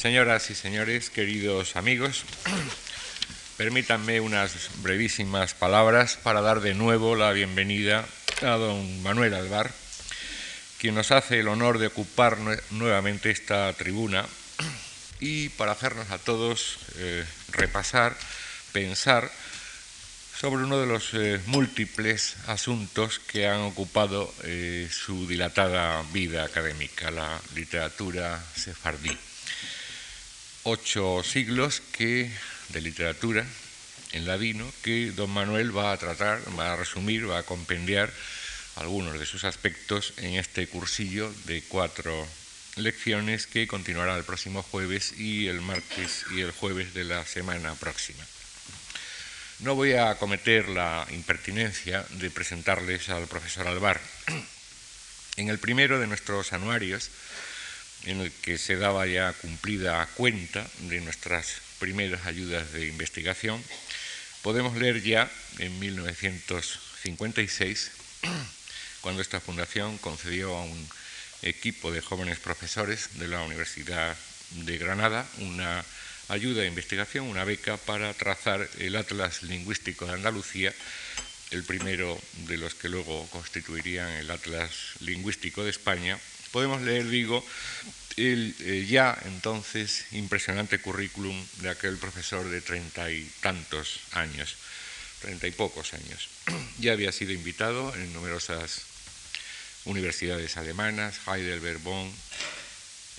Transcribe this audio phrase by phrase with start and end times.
[0.00, 2.24] Señoras y señores, queridos amigos,
[3.58, 8.06] permítanme unas brevísimas palabras para dar de nuevo la bienvenida
[8.40, 9.70] a don Manuel Alvar,
[10.78, 12.38] quien nos hace el honor de ocupar
[12.70, 14.24] nuevamente esta tribuna
[15.20, 18.16] y para hacernos a todos eh, repasar,
[18.72, 19.30] pensar
[20.34, 27.10] sobre uno de los eh, múltiples asuntos que han ocupado eh, su dilatada vida académica,
[27.10, 29.14] la literatura sefardí
[30.64, 32.30] ocho siglos que,
[32.68, 33.46] de literatura
[34.12, 38.12] en ladino que don Manuel va a tratar, va a resumir, va a compendiar
[38.76, 42.26] algunos de sus aspectos en este cursillo de cuatro
[42.76, 47.74] lecciones que continuará el próximo jueves y el martes y el jueves de la semana
[47.74, 48.24] próxima.
[49.60, 54.00] No voy a cometer la impertinencia de presentarles al profesor Alvar.
[55.36, 57.10] En el primero de nuestros anuarios,
[58.04, 63.62] en el que se daba ya cumplida cuenta de nuestras primeras ayudas de investigación,
[64.42, 67.90] podemos leer ya en 1956,
[69.00, 70.88] cuando esta fundación concedió a un
[71.42, 74.16] equipo de jóvenes profesores de la Universidad
[74.50, 75.84] de Granada una
[76.28, 80.72] ayuda de investigación, una beca para trazar el Atlas Lingüístico de Andalucía,
[81.50, 86.18] el primero de los que luego constituirían el Atlas Lingüístico de España,
[86.52, 87.44] podemos leer, digo,
[88.28, 94.56] el eh, ya entonces impresionante currículum de aquel profesor de treinta y tantos años,
[95.20, 96.28] treinta y pocos años.
[96.80, 98.82] Ya había sido invitado en numerosas
[99.84, 102.10] universidades alemanas, Heidelberg, Bonn,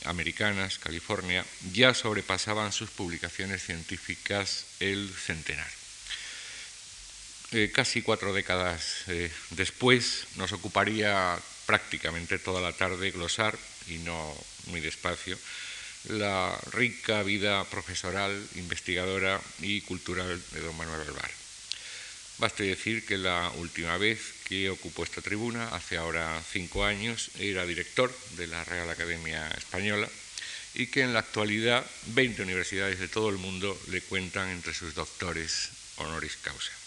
[0.05, 5.69] americanas, California, ya sobrepasaban sus publicaciones científicas el centenar.
[7.52, 14.36] Eh, casi cuatro décadas eh, después nos ocuparía prácticamente toda la tarde glosar, y no
[14.67, 15.38] muy despacio,
[16.09, 21.32] la rica vida profesoral, investigadora y cultural de don Manuel Alvar.
[22.39, 27.66] Baste decir que la última vez que ocupó esta tribuna, hace ahora cinco años, era
[27.66, 30.10] director de la Real Academia Española
[30.73, 34.95] y que en la actualidad 20 universidades de todo el mundo le cuentan entre sus
[34.95, 36.80] doctores honoris causa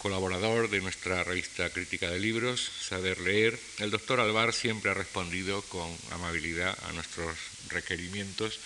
[0.00, 5.60] colaborador de nuestra revista Crítica de Libros, Saber Leer, el doctor Alvar siempre ha respondido
[5.62, 7.36] con amabilidad a nuestros
[7.68, 8.58] requerimientos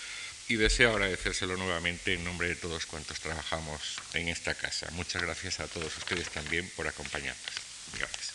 [0.47, 3.81] y deseo agradecérselo nuevamente en nombre de todos cuantos trabajamos
[4.13, 4.89] en esta casa.
[4.91, 7.53] Muchas gracias a todos ustedes también por acompañarnos.
[7.99, 8.31] Gracias.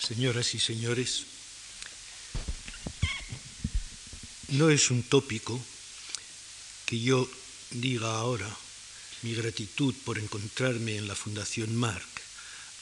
[0.00, 1.26] Señoras y señores,
[4.48, 5.62] no es un tópico
[6.90, 7.30] que yo
[7.70, 8.50] diga ahora
[9.22, 12.08] mi gratitud por encontrarme en la Fundación Marc,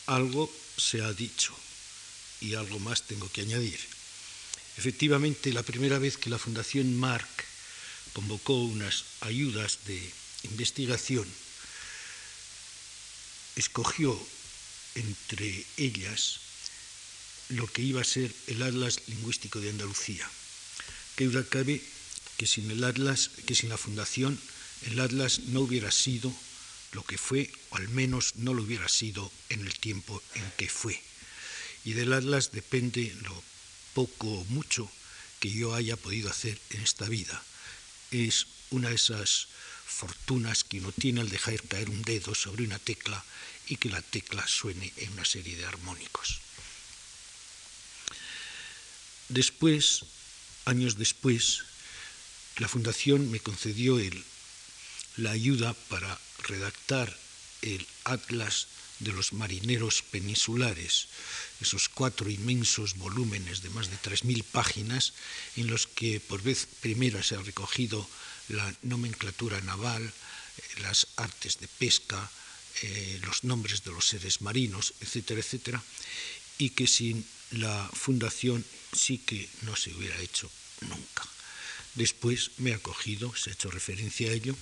[0.06, 1.54] algo se ha dicho
[2.40, 3.78] y algo más tengo que añadir.
[4.78, 7.28] Efectivamente, la primera vez que la Fundación Marc
[8.14, 10.00] convocó unas ayudas de
[10.44, 11.28] investigación,
[13.56, 14.18] escogió
[14.94, 16.40] entre ellas
[17.50, 20.26] lo que iba a ser el Atlas Lingüístico de Andalucía,
[21.14, 21.82] que duda cabe
[22.38, 24.40] que sin el Atlas, que sin la fundación,
[24.86, 26.32] el Atlas no hubiera sido
[26.92, 30.70] lo que fue, o al menos no lo hubiera sido en el tiempo en que
[30.70, 31.02] fue.
[31.84, 33.42] Y del Atlas depende lo
[33.92, 34.90] poco o mucho
[35.40, 37.42] que yo haya podido hacer en esta vida.
[38.10, 39.48] Es una de esas
[39.86, 43.24] fortunas que uno tiene al dejar caer un dedo sobre una tecla
[43.66, 46.40] y que la tecla suene en una serie de armónicos.
[49.28, 50.04] Después,
[50.64, 51.64] años después,
[52.58, 53.98] la Fundación me concedió
[55.16, 57.16] la ayuda para redactar
[57.62, 61.06] el Atlas de los marineros peninsulares,
[61.60, 65.14] esos cuatro inmensos volúmenes de más de 3.000 páginas
[65.56, 68.08] en los que por vez primera se ha recogido
[68.48, 72.30] la nomenclatura naval, eh, las artes de pesca,
[72.82, 75.82] eh, los nombres de los seres marinos, etcétera, etcétera,
[76.58, 80.50] y que sin la fundación sí que no se hubiera hecho
[80.80, 81.37] nunca.
[81.98, 84.54] Después me ha acogido, se ha hecho referencia a ello,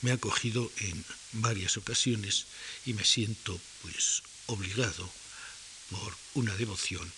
[0.00, 2.46] me ha acogido en varias ocasiones
[2.86, 5.12] y me siento pues obligado
[5.90, 7.12] por una devoción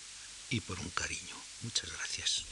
[0.51, 1.37] y por un cariño.
[1.63, 2.43] Muchas gracias.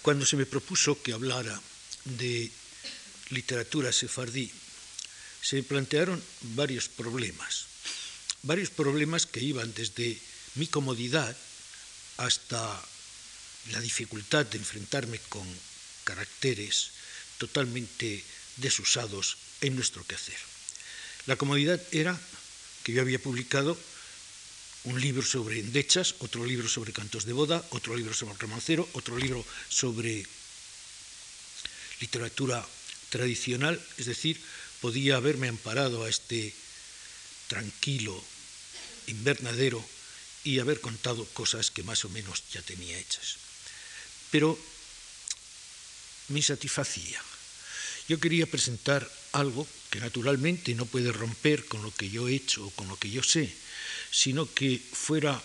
[0.00, 1.60] Cuando se me propuso que hablara
[2.04, 2.50] de
[3.28, 4.50] literatura sefardí,
[5.42, 6.24] se me plantearon
[6.56, 7.66] varios problemas,
[8.44, 10.18] varios problemas que iban desde
[10.54, 11.36] mi comodidad
[12.16, 12.82] hasta
[13.72, 15.46] la dificultad de enfrentarme con
[16.04, 16.90] caracteres
[17.38, 18.22] totalmente
[18.56, 20.38] desusados en nuestro quehacer.
[21.26, 22.18] La comodidad era
[22.84, 23.76] que yo había publicado
[24.84, 29.18] un libro sobre endechas, otro libro sobre cantos de boda, otro libro sobre romancero, otro
[29.18, 30.24] libro sobre
[32.00, 32.64] literatura
[33.10, 34.40] tradicional, es decir,
[34.80, 36.54] podía haberme amparado a este
[37.48, 38.22] tranquilo
[39.08, 39.84] invernadero
[40.44, 43.45] y haber contado cosas que más o menos ya tenía hechas.
[44.36, 44.52] Pero
[46.28, 47.16] me satisfacía.
[48.04, 49.00] Yo quería presentar
[49.32, 53.00] algo que naturalmente no puede romper con lo que yo he hecho o con lo
[53.00, 53.48] que yo sé,
[54.12, 55.40] sino que fuera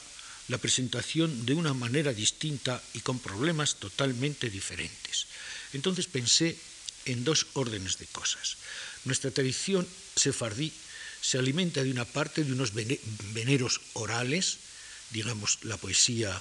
[0.52, 5.32] la presentación de una manera distinta y con problemas totalmente diferentes.
[5.72, 6.60] Entonces pensé
[7.06, 8.60] en dos órdenes de cosas.
[9.08, 9.88] Nuestra tradición
[10.20, 10.76] sefardí
[11.22, 14.58] se alimenta de una parte de unos veneros orales,
[15.12, 16.36] digamos la poesía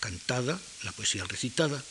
[0.00, 1.82] cantada, la poesía recitada,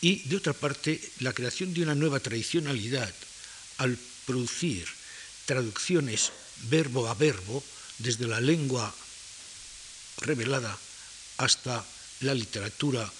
[0.00, 3.14] y de otra parte la creación de una nueva tradicionalidad
[3.78, 3.96] al
[4.26, 4.86] producir
[5.46, 6.32] traducciones
[6.68, 7.62] verbo a verbo
[7.98, 8.94] desde la lengua
[10.18, 10.76] revelada
[11.38, 11.84] hasta
[12.20, 13.10] la literatura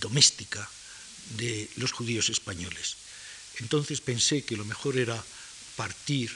[0.00, 0.68] doméstica
[1.36, 2.96] de los judíos españoles.
[3.60, 5.22] Entonces pensé que lo mejor era
[5.76, 6.30] partir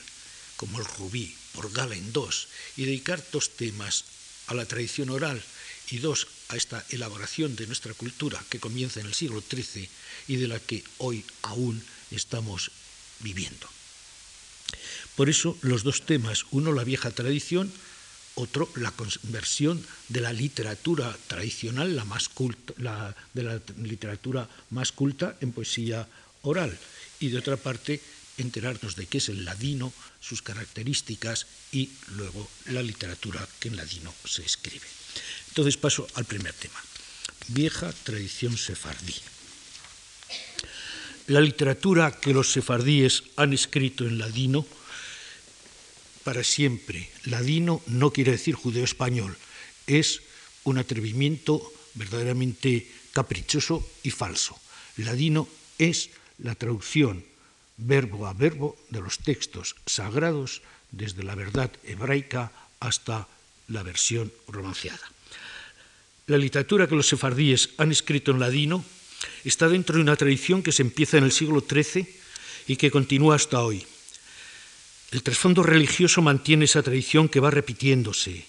[0.57, 4.05] como el rubí por gala en dos y dedicar dos temas
[4.47, 5.43] a la tradición oral
[5.91, 9.89] y dos a esta elaboración de nuestra cultura que comienza en el siglo XIII
[10.29, 12.71] y de la que hoy aún estamos
[13.21, 13.69] viviendo.
[15.17, 17.73] Por eso los dos temas, uno la vieja tradición,
[18.35, 22.75] otro la conversión de la literatura tradicional, la más culta,
[23.33, 26.09] de la literatura más culta en poesía
[26.43, 26.77] oral,
[27.21, 28.03] y de otra parte
[28.39, 34.13] enterarnos de qué es el ladino, sus características y luego la literatura que en ladino
[34.25, 34.87] se escribe.
[35.55, 36.83] Entonces paso al primer tema,
[37.47, 39.15] vieja tradición sefardí.
[41.29, 44.67] La literatura que los sefardíes han escrito en ladino
[46.25, 47.09] para siempre.
[47.27, 49.39] Ladino no quiere decir judeo español,
[49.87, 50.23] es
[50.65, 51.63] un atrevimiento
[51.95, 54.59] verdaderamente caprichoso y falso.
[54.97, 55.47] Ladino
[55.79, 57.25] es la traducción
[57.77, 63.29] verbo a verbo de los textos sagrados desde la verdad hebraica hasta
[63.69, 65.14] la versión romanceada.
[66.27, 68.83] La literatura que los sefardíes han escrito en ladino
[69.45, 72.09] está dentro de una tradición que se empieza en el siglo XIII
[72.67, 73.85] y que continúa hasta hoy.
[75.13, 78.47] El trasfondo religioso mantiene esa tradición que va repitiéndose,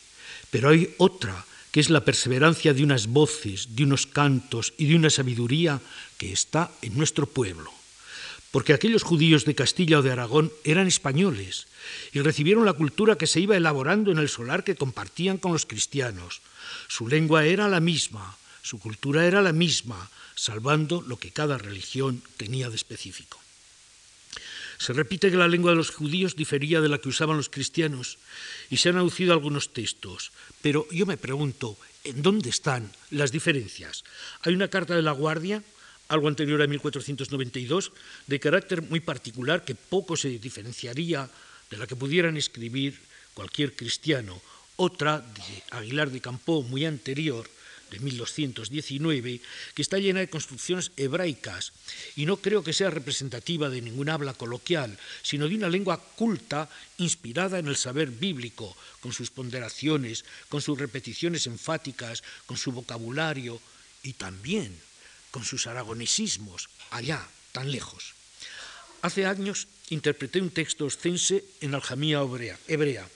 [0.50, 4.96] pero hay otra, que es la perseverancia de unas voces, de unos cantos y de
[4.96, 5.82] una sabiduría
[6.18, 7.74] que está en nuestro pueblo.
[8.52, 11.68] Porque aquellos judíos de Castilla o de Aragón eran españoles
[12.14, 15.66] y recibieron la cultura que se iba elaborando en el solar que compartían con los
[15.66, 16.40] cristianos.
[16.88, 22.22] Su lengua era la misma, su cultura era la misma, salvando lo que cada religión
[22.38, 23.40] tenía de específico.
[24.78, 28.18] Se repite que la lengua de los judíos difería de la que usaban los cristianos
[28.70, 30.32] y se han aducido algunos textos,
[30.62, 34.04] pero yo me pregunto, ¿en dónde están las diferencias?
[34.42, 35.64] Hay una carta de la Guardia,
[36.08, 37.92] algo anterior a 1492,
[38.28, 41.30] de carácter muy particular que poco se diferenciaría
[41.70, 43.00] de la que pudieran escribir
[43.34, 44.42] cualquier cristiano,
[44.76, 47.50] otra de Aguilar de Campó, muy anterior,
[47.92, 49.42] de 1219,
[49.74, 51.72] que está llena de construcciones hebraicas
[52.16, 56.70] y no creo que sea representativa de ningún habla coloquial, sino de una lengua culta
[56.98, 63.62] inspirada en el saber bíblico, con sus ponderaciones, con sus repeticiones enfáticas, con su vocabulario
[64.04, 64.76] y también
[65.30, 68.14] con sus aragonesismos, allá, tan lejos.
[69.02, 73.10] Hace años interpreté un texto oscense en aljamía hebrea,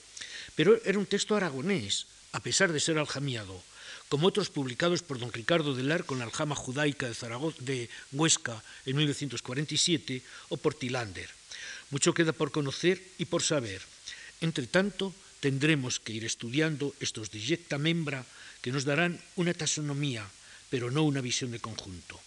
[0.60, 2.04] pero era un texto aragonés,
[2.36, 3.56] a pesar de ser aljamiado
[4.12, 7.88] como otros publicados por don Ricardo de Lar con la aljama judaica de, Zaragoza, de
[8.12, 10.20] Huesca en 1947
[10.52, 11.32] o por Tilander.
[11.88, 13.80] Mucho queda por conocer y por saber.
[14.44, 18.28] Entre tanto, tendremos que ir estudiando estos dijecta membra
[18.60, 20.28] que nos darán una taxonomía,
[20.68, 22.20] pero no una visión de conjunto.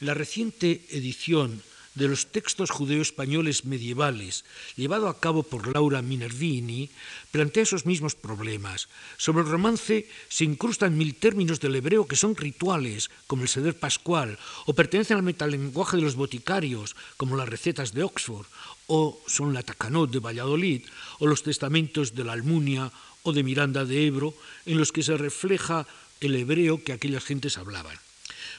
[0.00, 1.60] La reciente edición
[2.00, 6.88] de los textos judeo-españoles medievales, llevado a cabo por Laura Minervini,
[7.30, 8.88] plantea esos mismos problemas.
[9.18, 13.76] Sobre el romance se incrustan mil términos del hebreo que son rituales, como el seder
[13.76, 18.46] pascual, o pertenecen al metalenguaje de los boticarios, como las recetas de Oxford,
[18.86, 20.88] o son la Tacanot de Valladolid,
[21.18, 22.90] o los testamentos de la Almunia
[23.24, 24.32] o de Miranda de Ebro,
[24.64, 25.86] en los que se refleja
[26.22, 27.98] el hebreo que aquellas gentes hablaban.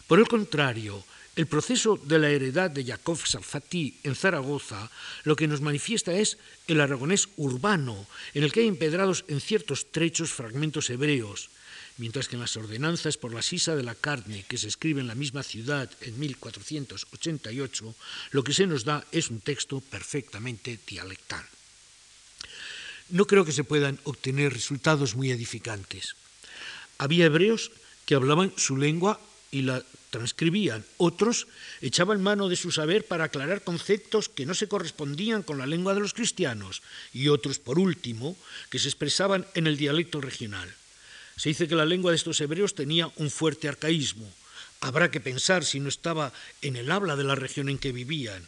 [0.06, 1.04] Por el contrario,
[1.42, 4.92] el proceso de la heredad de Jacob Sarfati en Zaragoza
[5.24, 8.06] lo que nos manifiesta es el aragonés urbano,
[8.36, 11.50] en el que hay empedrados en ciertos trechos fragmentos hebreos,
[11.98, 15.08] mientras que en las ordenanzas por la sisa de la carne que se escribe en
[15.08, 17.96] la misma ciudad en 1488,
[18.38, 21.44] lo que se nos da es un texto perfectamente dialectal.
[23.10, 26.16] no creo que se puedan obtener resultados muy edificantes.
[27.00, 27.72] Había hebreos
[28.06, 29.20] que hablaban su lengua
[29.50, 30.86] y la transcribían.
[30.98, 31.48] Otros
[31.82, 35.96] echaban mano de su saber para aclarar conceptos que no se correspondían con la lengua
[35.96, 36.84] de los cristianos.
[37.14, 38.38] Y otros, por último,
[38.70, 40.70] que se expresaban en el dialecto regional.
[41.38, 44.30] Se dice que la lengua de estos hebreos tenía un fuerte arcaísmo.
[44.82, 48.46] Habrá que pensar si no estaba en el habla de la región en que vivían,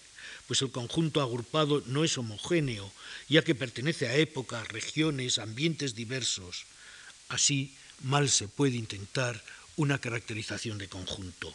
[0.48, 2.92] pues el conjunto agrupado no es homogéneo,
[3.30, 6.66] ya que pertenece a épocas, regiones, ambientes diversos.
[7.30, 9.42] Así, mal se puede intentar
[9.76, 11.54] una caracterización de conjunto.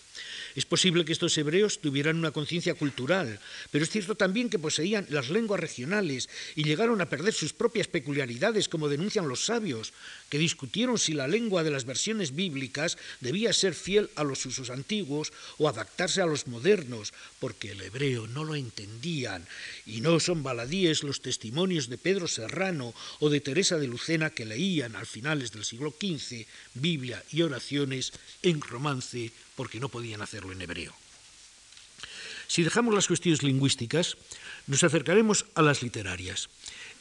[0.56, 3.38] Es posible que estos hebreos tuvieran una conciencia cultural,
[3.70, 7.86] pero es cierto también que poseían las lenguas regionales y llegaron a perder sus propias
[7.86, 9.92] peculiaridades, como denuncian los sabios,
[10.30, 14.70] que discutieron si la lengua de las versiones bíblicas debía ser fiel a los usos
[14.70, 19.46] antiguos o adaptarse a los modernos, porque el hebreo no lo entendían,
[19.86, 24.44] y no son baladíes los testimonios de Pedro Serrano o de Teresa de Lucena que
[24.44, 28.07] leían al finales del siglo XV Biblia y oraciones
[28.42, 30.94] en romance porque no podían hacerlo en hebreo.
[32.46, 34.16] Si dejamos las cuestiones lingüísticas,
[34.66, 36.48] nos acercaremos a las literarias.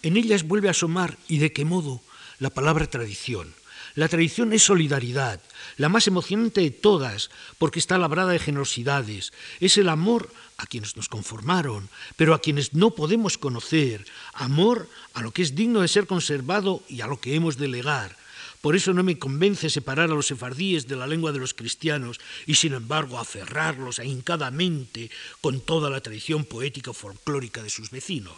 [0.03, 2.01] En ellas vuelve a asomar, y de qué modo,
[2.39, 3.53] la palabra tradición.
[3.95, 5.41] La tradición es solidaridad,
[5.77, 9.33] la más emocionante de todas, porque está labrada de generosidades.
[9.59, 15.21] Es el amor a quienes nos conformaron, pero a quienes no podemos conocer, amor a
[15.21, 18.15] lo que es digno de ser conservado y a lo que hemos de legar,
[18.67, 22.19] por eso no me convence separar a los sefardíes de la lengua de los cristianos
[22.45, 25.09] y sin embargo aferrarlos ahincadamente
[25.39, 28.35] con toda la tradición poética folclórica de sus vecinos.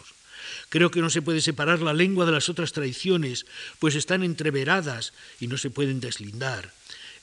[0.68, 3.44] Creo que no se puede separar la lengua de las otras tradiciones,
[3.80, 6.72] pues están entreveradas y no se pueden deslindar.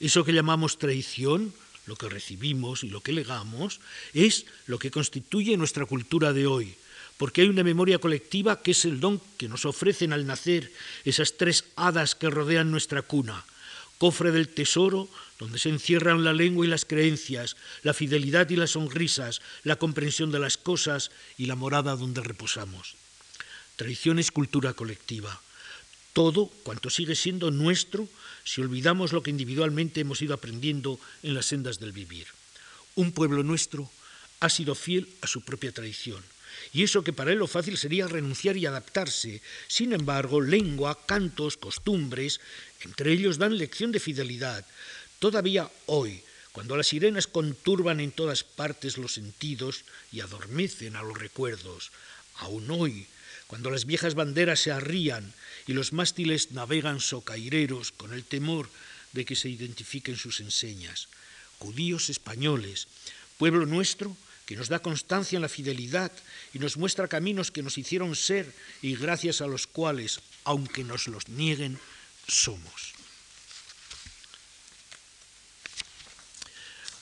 [0.02, 1.54] Eso que llamamos tradición,
[1.86, 3.80] lo que recibimos y lo que legamos,
[4.14, 6.76] es lo que constituye nuestra cultura de hoy
[7.18, 10.72] porque hay una memoria colectiva que es el don que nos ofrecen al nacer
[11.04, 13.44] esas tres hadas que rodean nuestra cuna,
[13.98, 15.10] cofre del tesoro,
[15.40, 20.32] donde se encierran la lengua y las creencias, la fidelidad y las sonrisas, la comprensión
[20.32, 22.96] de las cosas y la morada donde reposamos.
[23.76, 25.42] Tradición es cultura colectiva.
[26.14, 28.08] Todo cuanto sigue siendo nuestro
[28.44, 32.28] si olvidamos lo que individualmente hemos ido aprendiendo en las sendas del vivir.
[32.96, 33.90] Un pueblo nuestro
[34.40, 36.24] ha sido fiel a su propia tradición
[36.74, 39.42] y eso que para él lo fácil sería renunciar y adaptarse.
[39.68, 42.40] Sin embargo, lengua, cantos, costumbres,
[42.82, 44.66] entre ellos dan lección de fidelidad.
[45.20, 46.22] Todavía hoy,
[46.52, 51.92] cuando las sirenas conturban en todas partes los sentidos y adormecen a los recuerdos,
[52.38, 53.08] aún hoy,
[53.48, 55.34] cuando las viejas banderas se arrían
[55.68, 58.70] y los mástiles navegan socaireros con el temor
[59.14, 61.08] de que se identifiquen sus enseñas,
[61.60, 62.88] judíos españoles,
[63.38, 64.16] pueblo nuestro,
[64.48, 66.10] que nos da constancia en la fidelidad
[66.56, 68.48] y nos muestra caminos que nos hicieron ser
[68.82, 71.78] y gracias a los cuales, aunque nos los nieguen,
[72.28, 72.96] somos.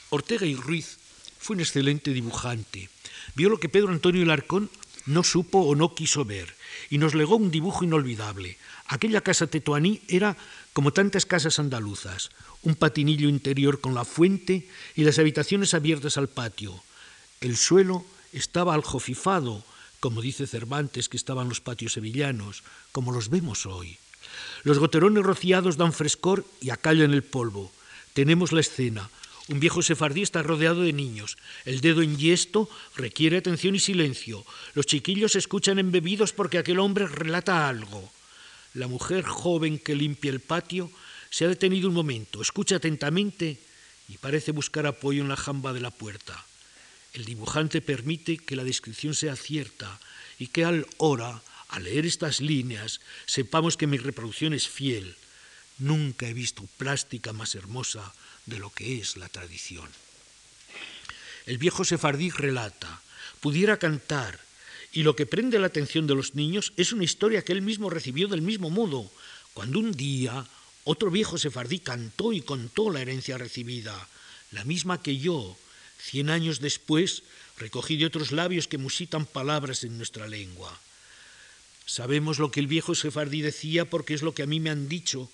[0.10, 0.98] Ortega y Ruiz
[1.38, 2.90] fue un excelente dibujante.
[3.36, 4.72] Vio lo que Pedro Antonio Larcón
[5.06, 6.50] no supo o no quiso ver
[6.90, 8.58] y nos legó un dibujo inolvidable.
[8.88, 10.36] Aquella casa tetuaní era
[10.74, 12.32] como tantas casas andaluzas,
[12.64, 16.82] un patinillo interior con la fuente y las habitaciones abiertas al patio,
[17.42, 19.64] el suelo estaba aljofifado,
[20.00, 23.98] como dice Cervantes que estaban los patios sevillanos, como los vemos hoy.
[24.64, 27.72] Los goterones rociados dan frescor y acallan el polvo.
[28.14, 29.10] Tenemos la escena.
[29.48, 31.38] Un viejo sefardí está rodeado de niños.
[31.66, 34.44] El dedo en yesto requiere atención y silencio.
[34.74, 38.12] Los chiquillos escuchan embebidos porque aquel hombre relata algo.
[38.74, 40.90] La mujer joven que limpia el patio
[41.30, 43.60] se ha detenido un momento, escucha atentamente
[44.10, 46.44] y parece buscar apoyo en la jamba de la puerta.
[47.16, 50.02] El dibujante permite que la descripción sea cierta
[50.38, 55.16] y que al hora, al leer estas líneas, sepamos que mi reproducción es fiel.
[55.80, 58.14] Nunca he visto plástica más hermosa
[58.46, 59.88] de lo que es la tradición.
[61.46, 63.02] El viejo sefardí relata,
[63.40, 64.38] pudiera cantar,
[64.92, 67.90] y lo que prende la atención de los niños es una historia que él mismo
[67.90, 69.10] recibió del mismo modo,
[69.54, 70.46] cuando un día
[70.84, 74.10] otro viejo sefardí cantó y contó la herencia recibida,
[74.52, 75.58] la misma que yo,
[76.06, 77.24] Cien años después,
[77.58, 80.70] recogí de otros labios que musitan palabras en nuestra lengua.
[81.88, 84.88] Sabemos lo que el viejo sefardí decía porque es lo que a mí me han
[84.88, 85.32] dicho,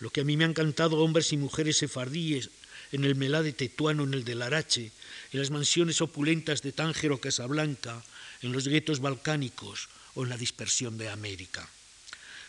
[0.00, 2.48] lo que a mí me han cantado hombres y mujeres sefardíes
[2.92, 4.92] en el melá de Tetuano, en el de Larache,
[5.32, 8.02] en las mansiones opulentas de Tánger o Casablanca,
[8.40, 11.68] en los guetos balcánicos o en la dispersión de América.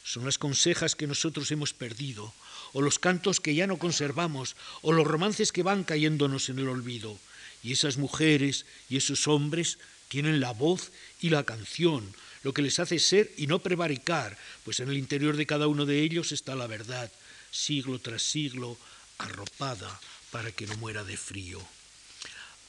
[0.06, 2.34] Son las consejas que nosotros hemos perdido,
[2.72, 6.70] o los cantos que ya no conservamos, o los romances que van cayéndonos en el
[6.70, 7.20] olvido.
[7.66, 12.78] Y esas mujeres y esos hombres tienen la voz y la canción, lo que les
[12.78, 16.54] hace ser y no prevaricar, pues en el interior de cada uno de ellos está
[16.54, 17.12] la verdad,
[17.50, 18.78] siglo tras siglo,
[19.18, 21.60] arropada para que no muera de frío.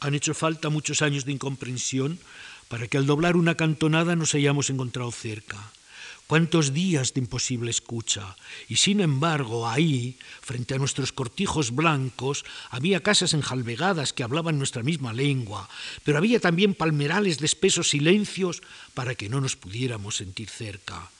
[0.00, 2.19] Han hecho falta muchos años de incomprensión
[2.69, 5.73] para que al doblar una cantonada nos hayamos encontrado cerca.
[6.26, 8.37] Cuántos días de imposible escucha.
[8.68, 14.83] Y sin embargo, ahí, frente a nuestros cortijos blancos, había casas enjalbegadas que hablaban nuestra
[14.83, 15.68] misma lengua,
[16.02, 18.62] pero había también palmerales de espesos silencios
[18.95, 21.11] para que no nos pudiéramos sentir cerca.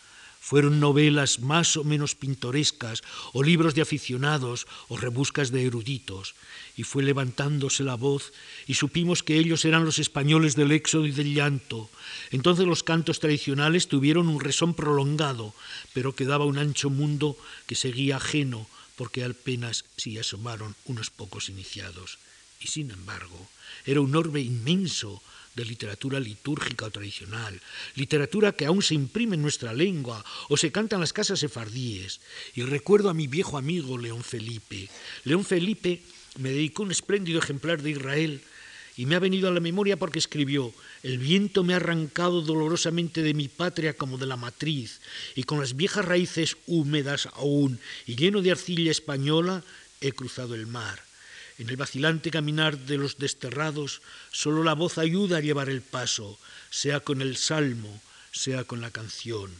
[0.46, 6.36] Fueron novelas más o menos pintorescas, o libros de aficionados, o rebuscas de eruditos,
[6.76, 8.32] y fue levantándose la voz,
[8.68, 11.90] y supimos que ellos eran los españoles del éxodo y del llanto.
[12.30, 15.52] Entonces los cantos tradicionales tuvieron un resón prolongado,
[15.92, 17.36] pero quedaba un ancho mundo
[17.66, 22.18] que seguía ajeno, porque apenas si asomaron unos pocos iniciados.
[22.60, 23.48] Y sin embargo,
[23.84, 25.20] era un orbe inmenso
[25.56, 27.58] de literatura litúrgica o tradicional,
[27.96, 32.20] literatura que aún se imprime en nuestra lengua o se canta en las casas sefardíes.
[32.54, 34.88] Y recuerdo a mi viejo amigo León Felipe.
[35.25, 36.02] León Felipe
[36.38, 38.42] me dedicó un espléndido ejemplar de Israel
[38.96, 40.72] y me ha venido a la memoria porque escribió,
[41.02, 45.00] el viento me ha arrancado dolorosamente de mi patria como de la matriz,
[45.34, 49.62] y con las viejas raíces húmedas aún y lleno de arcilla española,
[50.00, 51.05] he cruzado el mar.
[51.58, 56.38] En el vacilante caminar de los desterrados, solo la voz ayuda a llevar el paso,
[56.70, 58.00] sea con el salmo,
[58.32, 59.50] sea con la canción.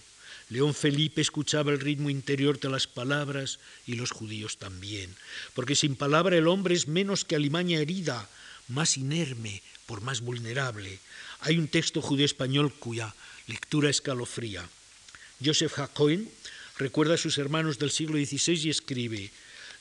[0.49, 5.15] León Felipe escuchaba el ritmo interior de las palabras y los judíos también,
[5.55, 8.29] porque sin palabra el hombre es menos que alimaña herida,
[8.69, 10.99] más inerme, por más vulnerable.
[11.41, 13.15] Hay un texto judío-español cuya
[13.47, 14.69] lectura escalofría.
[15.45, 16.29] Joseph Hacoin
[16.79, 19.31] recuerda a sus hermanos del siglo XVI y escribe,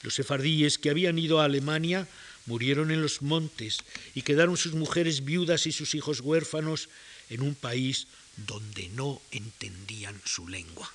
[0.05, 2.07] los sefardíes que habían ido a Alemania
[2.45, 3.79] murieron en los montes
[4.13, 6.89] y quedaron sus mujeres viudas y sus hijos huérfanos
[7.29, 8.07] en un país
[8.38, 10.91] donde no entendían su lengua.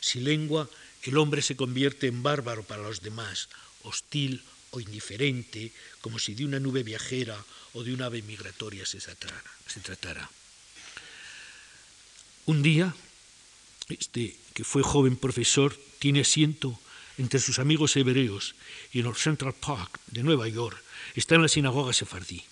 [0.00, 0.70] Sin lengua,
[1.02, 3.48] el hombre se convierte en bárbaro para los demás,
[3.82, 5.70] hostil o indiferente,
[6.00, 7.36] como si de una nube viajera
[7.74, 9.44] o de una ave migratoria se tratara.
[9.66, 10.30] Se tratara.
[12.46, 12.94] Un día,
[13.88, 16.80] este que fue joven profesor tiene asiento
[17.18, 18.54] entre sus amigos hebreos
[18.92, 20.82] y en el Central Park de Nueva York
[21.14, 22.42] está en la sinagoga sefardí.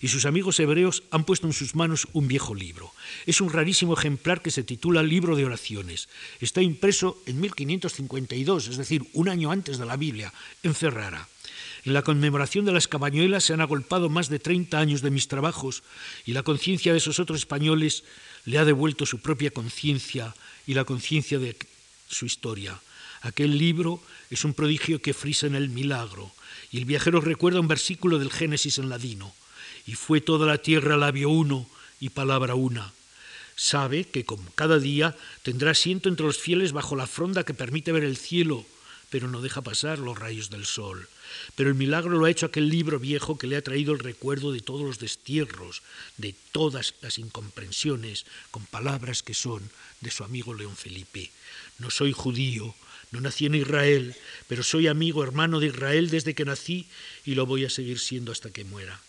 [0.00, 2.92] Y sus amigos hebreos han puesto en sus manos un viejo libro.
[3.26, 6.08] Es un rarísimo ejemplar que se titula Libro de Oraciones.
[6.40, 11.28] Está impreso en 1552, es decir, un año antes de la Biblia, en Ferrara.
[11.84, 15.26] En la conmemoración de las cabañuelas se han agolpado más de 30 años de mis
[15.26, 15.82] trabajos
[16.26, 18.04] y la conciencia de esos otros españoles
[18.44, 20.34] le ha devuelto su propia conciencia
[20.66, 21.56] y la conciencia de
[22.08, 22.78] su historia.
[23.22, 26.30] Aquel libro es un prodigio que frisa en el milagro,
[26.70, 29.34] y el viajero recuerda un versículo del Génesis en ladino,
[29.86, 31.66] y fue toda la tierra labio uno
[32.00, 32.92] y palabra una.
[33.56, 37.90] Sabe que como cada día tendrá asiento entre los fieles bajo la fronda que permite
[37.90, 38.64] ver el cielo,
[39.10, 41.08] pero no deja pasar los rayos del sol.
[41.56, 44.52] Pero el milagro lo ha hecho aquel libro viejo que le ha traído el recuerdo
[44.52, 45.82] de todos los destierros,
[46.18, 49.68] de todas las incomprensiones, con palabras que son
[50.00, 51.30] de su amigo León Felipe.
[51.78, 52.74] No soy judío,
[53.10, 54.14] no nací en Israel,
[54.48, 56.86] pero soy amigo, hermano de Israel desde que nací
[57.24, 59.00] y lo voy a seguir siendo hasta que muera.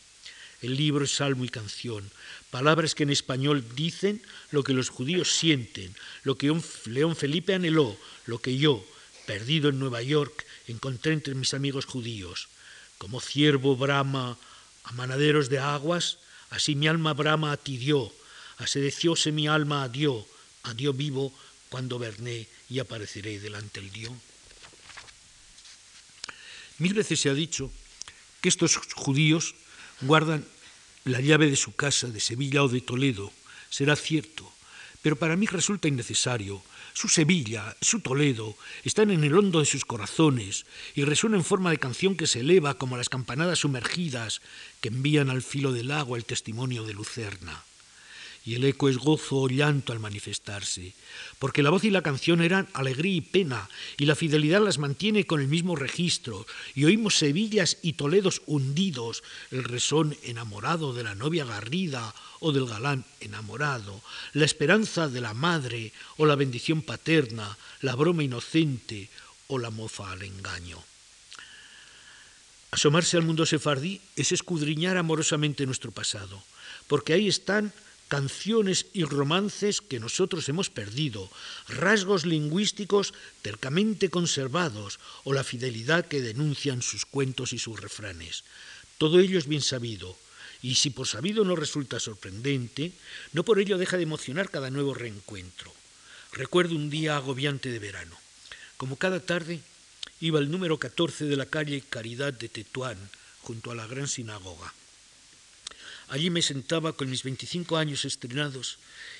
[0.61, 2.09] El libro es salmo y canción,
[2.51, 6.53] palabras que en español dicen lo que los judíos sienten, lo que
[6.85, 8.85] León Felipe anheló, lo que yo,
[9.25, 12.47] perdido en Nueva York, encontré entre mis amigos judíos.
[12.97, 14.37] Como ciervo brama
[14.83, 16.17] a manaderos de aguas,
[16.49, 18.11] así mi alma brama a ti dio,
[18.57, 20.25] asedecióse mi alma a Dios,
[20.63, 21.33] a Dios vivo
[21.69, 24.13] cuando verné y apareceré delante del Dios.
[26.77, 27.71] Mil veces se ha dicho
[28.41, 29.55] que estos judíos
[30.01, 30.45] guardan
[31.03, 33.33] la llave de su casa de Sevilla o de Toledo.
[33.69, 34.49] Será cierto,
[35.01, 36.63] pero para mí resulta innecesario.
[36.93, 41.71] Su Sevilla, su Toledo, están en el hondo de sus corazones y resuena en forma
[41.71, 44.41] de canción que se eleva como las campanadas sumergidas
[44.81, 47.63] que envían al filo del agua el testimonio de Lucerna
[48.49, 50.93] y el eco es gozo o llanto al manifestarse,
[51.37, 55.27] porque la voz y la canción eran alegría y pena, y la fidelidad las mantiene
[55.27, 61.13] con el mismo registro, y oímos Sevillas y Toledos hundidos, el resón enamorado de la
[61.13, 64.01] novia garrida o del galán enamorado,
[64.33, 69.09] la esperanza de la madre o la bendición paterna, la broma inocente
[69.45, 70.81] o la mofa al engaño.
[72.71, 76.41] Asomarse al mundo sefardí es escudriñar amorosamente nuestro pasado,
[76.87, 77.71] porque ahí están
[78.09, 81.29] canciones y romances que nosotros hemos perdido,
[81.69, 88.43] rasgos lingüísticos tercamente conservados o la fidelidad que denuncian sus cuentos y sus refranes.
[88.97, 90.17] Todo ello es bien sabido
[90.61, 92.91] y si por sabido no resulta sorprendente,
[93.31, 95.71] no por ello deja de emocionar cada nuevo reencuentro.
[96.33, 98.17] Recuerdo un día agobiante de verano.
[98.75, 99.61] Como cada tarde,
[100.19, 102.97] iba el número 14 de la calle Caridad de Tetuán,
[103.41, 104.73] junto a la gran sinagoga.
[106.09, 108.77] Allí me sentaba con mis 25 años estrenados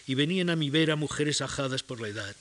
[0.08, 2.36] y venían a mi vera mujeres ajadas por la edad.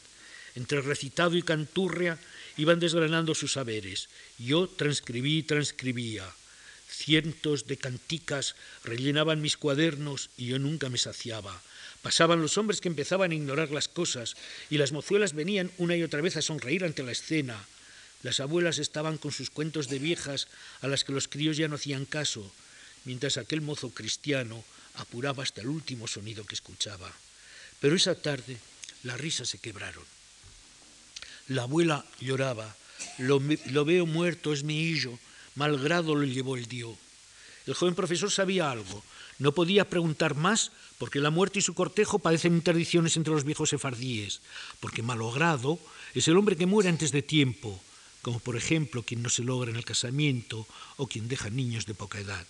[0.54, 2.18] Entre recitado y canturria
[2.56, 4.08] iban desgranando sus saberes.
[4.38, 6.24] Yo transcribí y transcribía.
[6.88, 11.61] Cientos de canticas rellenaban mis cuadernos y yo nunca me saciaba.
[12.00, 14.34] Pasaban los hombres que empezaban a ignorar las cosas
[14.70, 17.62] y las mozuelas venían una y otra vez a sonreír ante la escena.
[18.22, 20.48] Las abuelas estaban con sus cuentos de viejas
[20.80, 22.50] a las que los críos ya no hacían caso,
[23.09, 24.62] mientras aquel mozo cristiano
[24.97, 27.11] apuraba hasta el último sonido que escuchaba.
[27.81, 28.59] Pero esa tarde
[29.03, 30.05] las risas se quebraron.
[31.49, 32.77] La abuela lloraba.
[33.16, 35.18] Lo, veo muerto, es mi hijo.
[35.55, 36.99] Malgrado lo llevó el Dios.
[37.64, 39.03] El joven profesor sabía algo.
[39.38, 43.71] No podía preguntar más porque la muerte y su cortejo padecen interdicciones entre los viejos
[43.71, 44.42] sefardíes,
[44.81, 45.79] porque malogrado
[46.12, 47.81] es el hombre que muere antes de tiempo,
[48.21, 50.66] como por ejemplo quien no se logra en el casamiento
[50.99, 52.44] o quien deja niños de poca edad.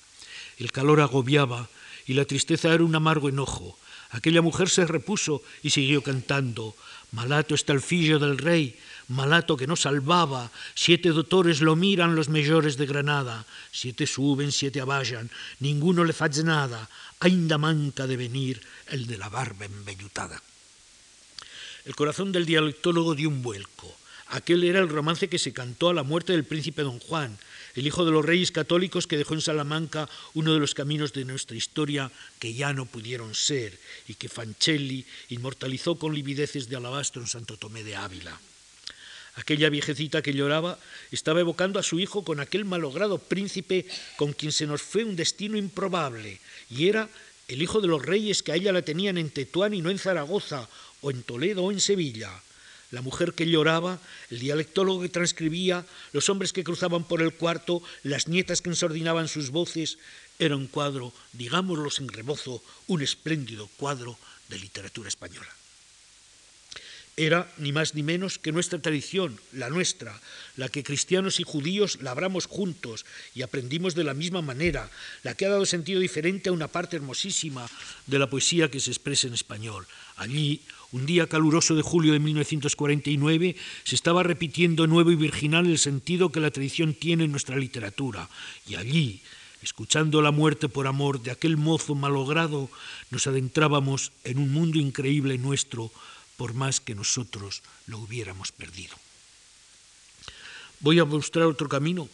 [0.59, 1.68] El calor agobiaba
[2.07, 3.79] y la tristeza era un amargo enojo.
[4.11, 6.75] Aquella mujer se repuso y siguió cantando.
[7.12, 12.29] Malato está el fillo del rey, malato que no salvaba, siete doctores lo miran los
[12.29, 16.88] mayores de Granada, siete suben, siete abajan, ninguno le faz nada,
[17.21, 20.42] ainda manca de venir el de la barba embellutada.
[21.85, 23.94] El corazón del dialectólogo dio un vuelco.
[24.29, 27.38] Aquel era el romance que se cantó a la muerte del príncipe don Juan,
[27.74, 31.24] el hijo de los reyes católicos que dejó en Salamanca uno de los caminos de
[31.24, 33.78] nuestra historia que ya no pudieron ser
[34.09, 38.38] y que Fancelli inmortalizó con livideces de alabastro en Santo Tomé de Ávila.
[39.37, 40.78] Aquella viejecita que lloraba
[41.12, 45.14] estaba evocando a su hijo con aquel malogrado príncipe con quien se nos fue un
[45.14, 47.09] destino improbable, y era
[47.46, 49.98] el hijo de los reyes que a ella la tenían en Tetuán y no en
[49.98, 50.68] Zaragoza,
[51.00, 52.33] o en Toledo o en Sevilla
[52.90, 53.98] la mujer que lloraba,
[54.31, 59.29] el dialectólogo que transcribía, los hombres que cruzaban por el cuarto, las nietas que ensordinaban
[59.29, 59.98] sus voces,
[60.38, 64.16] era un cuadro, digámoslo sin rebozo, un espléndido cuadro
[64.48, 65.58] de literatura española
[67.18, 70.18] era ni más ni menos que nuestra tradición, la nuestra,
[70.57, 73.04] la que cristianos y judíos labramos juntos
[73.35, 74.88] y aprendimos de la misma manera,
[75.24, 77.66] la que ha dado sentido diferente a una parte hermosísima
[78.07, 79.87] de la poesía que se expresa en español.
[80.16, 85.78] Allí, un día caluroso de julio de 1949, se estaba repitiendo nuevo y virginal el
[85.78, 88.31] sentido que la tradición tiene en nuestra literatura,
[88.64, 89.22] y allí,
[89.61, 92.70] escuchando la muerte por amor de aquel mozo malogrado,
[93.11, 95.90] nos adentrábamos en un mundo increíble nuestro,
[96.38, 98.94] por más que nosotros lo hubiéramos perdido.
[100.79, 102.09] Voy a mostrar otro camino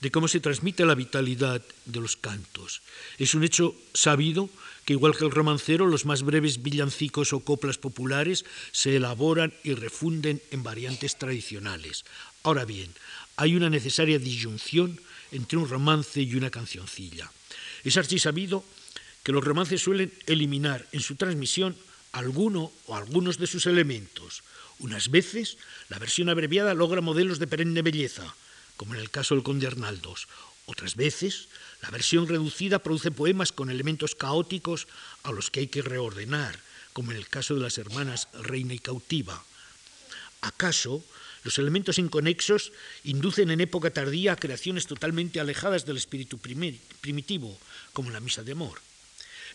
[0.00, 2.82] de cómo se transmite la vitalidad de los cantos.
[3.16, 4.50] Es un hecho sabido
[4.84, 9.72] que igual que el romancero, los más breves villancicos o coplas populares se elaboran y
[9.72, 12.04] refunden en variantes tradicionales.
[12.42, 12.92] Ahora bien,
[13.36, 15.00] hay una necesaria disyunción
[15.32, 17.32] entre un romance y una cancioncilla.
[17.84, 18.62] Es así sabido
[19.22, 21.76] que los romances suelen eliminar en su transmisión
[22.12, 24.42] alguno o algunos de sus elementos.
[24.78, 28.34] Unas veces la versión abreviada logra modelos de perenne belleza,
[28.76, 30.26] como en el caso del conde Arnaldos.
[30.66, 31.48] Otras veces
[31.82, 34.88] la versión reducida produce poemas con elementos caóticos
[35.22, 36.58] a los que hay que reordenar,
[36.92, 39.44] como en el caso de las hermanas Reina y Cautiva.
[40.40, 41.04] ¿Acaso
[41.44, 42.72] los elementos inconexos
[43.04, 47.58] inducen en época tardía a creaciones totalmente alejadas del espíritu primitivo,
[47.92, 48.80] como la misa de amor?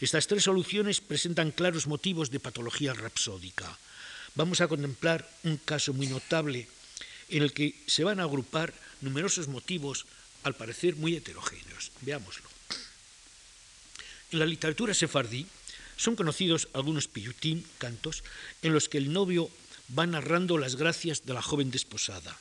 [0.02, 3.78] Estas tres soluciones presentan claros motivos de patología rapsódica.
[4.36, 6.68] Vamos a contemplar un caso muy notable
[7.30, 10.06] en el que se van a agrupar numerosos motivos,
[10.44, 11.92] al parecer muy heterogéneos.
[12.02, 12.48] Veámoslo.
[14.32, 15.48] En la literatura sefardí
[15.98, 18.24] son conocidos algunos piyutín, cantos,
[18.62, 19.50] en los que el novio
[19.98, 22.38] va narrando las gracias de la joven desposada.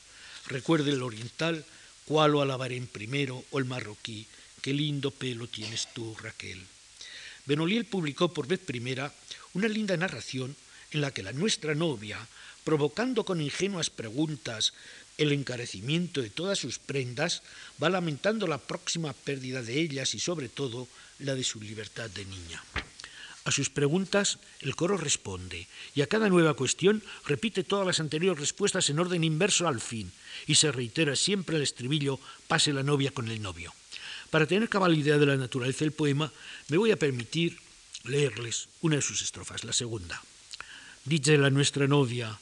[0.47, 1.65] Recuerde el oriental,
[2.05, 4.27] cuál lo alabaré en primero, o el marroquí,
[4.61, 6.61] qué lindo pelo tienes tú, Raquel.
[7.45, 9.13] Benoliel publicó por vez primera
[9.53, 10.55] una linda narración
[10.91, 12.19] en la que la nuestra novia,
[12.63, 14.73] provocando con ingenuas preguntas
[15.17, 17.43] el encarecimiento de todas sus prendas,
[17.81, 20.87] va lamentando la próxima pérdida de ellas y sobre todo
[21.19, 22.63] la de su libertad de niña.
[23.45, 28.39] A sus preguntas el coro responde y a cada nueva cuestión repite todas las anteriores
[28.39, 30.11] respuestas en orden inverso al fin
[30.47, 33.71] y se reitera siempre el estribillo pase la novia con el novio.
[34.35, 36.29] Para tener cabal idea de la naturaleza del poema,
[36.67, 37.57] me voy a permitir
[38.03, 40.21] leerles una de sus estrofas, la segunda.
[41.05, 42.37] Dice la nuestra novia,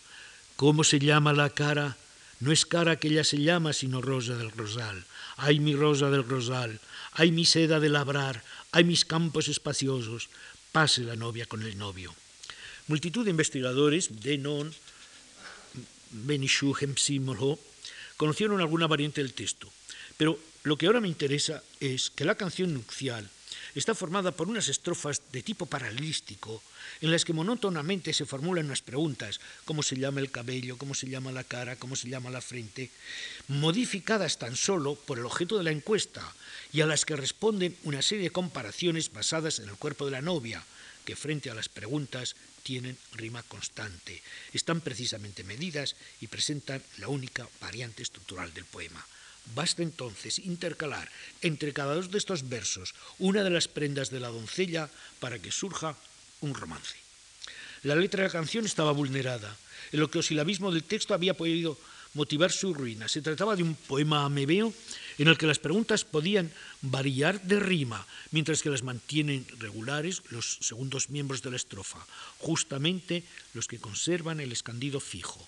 [0.55, 1.95] ¿cómo se llama la cara?
[2.39, 5.05] No es cara que ella se llama, sino rosa del rosal.
[5.37, 6.79] Ay, mi rosa del rosal,
[7.11, 10.29] ay, mi seda de labrar, hay mis campos espaciosos,
[10.71, 12.15] pase la novia con el novio.
[12.87, 14.73] Multitud de investigadores, Denon,
[16.09, 17.59] Benishu, Hemsimolo,
[18.17, 19.71] conocieron alguna variante del texto,
[20.17, 23.29] pero lo que ahora me interesa es que la canción nupcial
[23.75, 26.61] está formada por unas estrofas de tipo paralístico
[27.01, 31.09] en las que monótonamente se formulan unas preguntas, cómo se llama el cabello, cómo se
[31.09, 32.91] llama la cara, cómo se llama la frente,
[33.47, 36.33] modificadas tan solo por el objeto de la encuesta
[36.71, 40.21] y a las que responden una serie de comparaciones basadas en el cuerpo de la
[40.21, 40.63] novia,
[41.03, 44.21] que frente a las preguntas tienen rima constante,
[44.53, 49.05] están precisamente medidas y presentan la única variante estructural del poema.
[49.55, 51.09] Basta entonces intercalar
[51.41, 55.51] entre cada dos de estos versos una de las prendas de la doncella para que
[55.51, 55.95] surja
[56.41, 56.95] un romance.
[57.83, 59.55] La letra de la canción estaba vulnerada,
[59.91, 61.77] en lo que el silabismo del texto había podido
[62.13, 63.07] motivar su ruina.
[63.07, 64.73] Se trataba de un poema amebeo
[65.17, 66.51] en el que las preguntas podían
[66.81, 71.99] variar de rima, mientras que las mantienen regulares los segundos miembros de la estrofa,
[72.39, 75.45] justamente los que conservan el escandido fijo.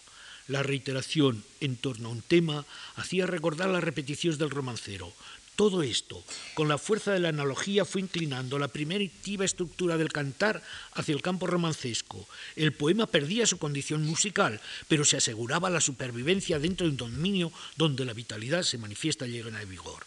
[0.47, 5.11] La reiteración en torno a un tema hacía recordar las repeticiones del romancero.
[5.55, 6.21] Todo esto,
[6.53, 10.61] con la fuerza de la analogía, fue inclinando la primitiva estructura del cantar
[10.93, 12.27] hacia el campo romancesco.
[12.57, 17.53] El poema perdía su condición musical, pero se aseguraba la supervivencia dentro de un dominio
[17.77, 20.05] donde la vitalidad se manifiesta llena de vigor.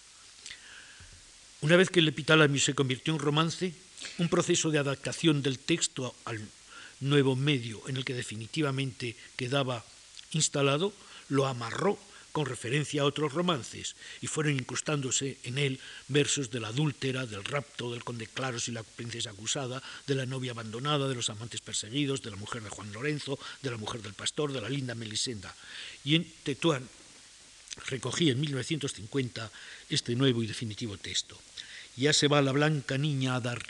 [1.63, 3.75] Una vez que el Epitálamo se convirtió en romance,
[4.19, 6.41] un proceso de adaptación del texto al
[7.01, 9.85] nuevo medio en el que definitivamente quedaba
[10.33, 10.93] instalado,
[11.29, 11.99] lo amarró
[12.33, 17.45] con referencia a otros romances y fueron incrustándose en él versos de la adúltera, del
[17.45, 21.61] rapto, del conde Claros y la princesa acusada, de la novia abandonada, de los amantes
[21.61, 24.95] perseguidos, de la mujer de Juan Lorenzo, de la mujer del pastor, de la linda
[24.95, 25.55] Melisenda.
[26.05, 26.89] Y en Tetuán
[27.87, 29.51] recogí en 1950
[29.89, 31.39] este nuevo y definitivo texto.
[31.97, 33.63] Ya se va la blanca niña a dar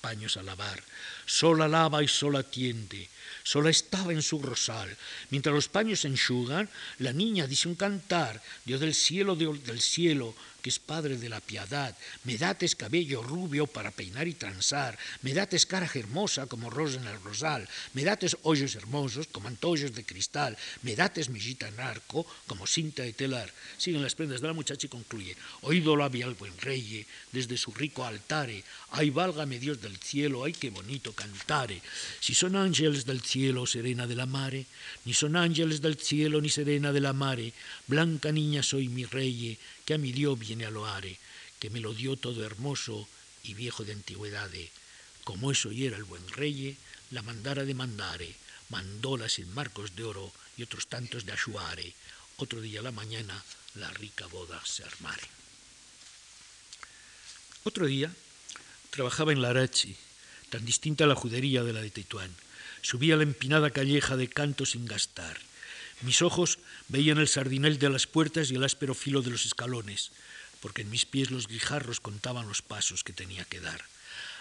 [0.00, 0.82] paños a lavar,
[1.26, 3.08] sola lava y sola tiende,
[3.42, 4.96] sola estaba en su rosal.
[5.30, 9.80] Mientras los paños se enxugan, la niña dice un cantar, Dios del cielo, Dios del
[9.80, 14.98] cielo, que es Padre de la piedad, me dates cabello rubio para peinar y transar,
[15.22, 19.94] me dates cara hermosa como rosa en el rosal, me dates hoyos hermosos como antollos
[19.94, 23.52] de cristal, me dates mejita narco como cinta de telar.
[23.78, 27.72] Siguen las prendas de la muchacha y concluye, oídolo había el buen rey desde su
[27.72, 31.80] rico altare, ay válgame Dios del cielo, ay qué bonito cantare,
[32.20, 34.66] si son ángeles del cielo, serena de la mare,
[35.04, 37.52] ni son ángeles del cielo, ni serena de la mare,
[37.86, 39.58] blanca niña soy mi rey,
[39.90, 41.18] que a mi Dios viene a loare,
[41.58, 43.08] que me lo dio todo hermoso
[43.42, 44.48] y viejo de antigüedad.
[45.24, 46.78] Como eso y era el buen rey,
[47.10, 48.36] la mandara de mandare,
[48.68, 51.92] mandóla sin marcos de oro y otros tantos de ashuare.
[52.36, 53.42] Otro día a la mañana
[53.74, 55.26] la rica boda se armare.
[57.64, 58.14] Otro día
[58.90, 59.96] trabajaba en Larachi,
[60.50, 62.30] tan distinta a la judería de la de Tetuán.
[62.80, 65.40] Subía la empinada calleja de canto sin gastar.
[66.02, 70.10] Mis ojos veían el sardinel de las puertas y el áspero filo de los escalones,
[70.60, 73.80] porque en mis pies los guijarros contaban los pasos que tenía que dar.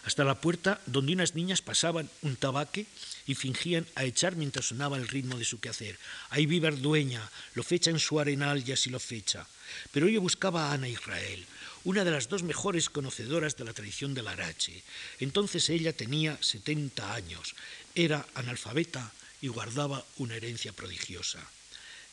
[0.04, 2.88] Hasta la puerta, donde unas niñas pasaban un tabaque
[3.28, 6.00] y fingían a echar mientras sonaba el ritmo de su quehacer.
[6.30, 9.46] Ahí vive dueña, lo fecha en su arenal y así lo fecha.
[9.92, 11.46] Pero yo buscaba a Ana Israel,
[11.84, 14.82] una de las dos mejores conocedoras de la tradición del Arache.
[15.20, 17.56] Entonces ella tenía 70 años,
[17.94, 21.46] era analfabeta y guardaba una herencia prodigiosa.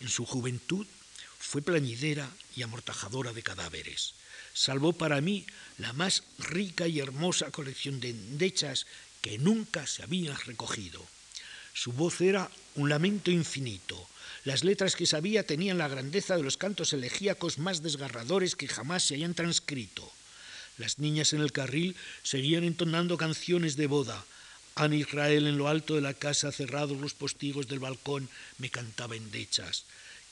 [0.00, 0.86] En su juventud
[1.38, 4.14] fue plañidera y amortajadora de cadáveres.
[4.52, 5.46] Salvó para mí
[5.78, 8.86] la más rica y hermosa colección de endechas
[9.20, 11.04] que nunca se había recogido.
[11.74, 14.08] Su voz era un lamento infinito.
[14.44, 19.02] Las letras que sabía tenían la grandeza de los cantos elegíacos más desgarradores que jamás
[19.02, 20.10] se hayan transcrito.
[20.78, 24.24] Las niñas en el carril seguían entonando canciones de boda,
[24.76, 29.16] Ana Israel en lo alto de la casa, cerrados los postigos del balcón, me cantaba
[29.16, 29.84] endechas.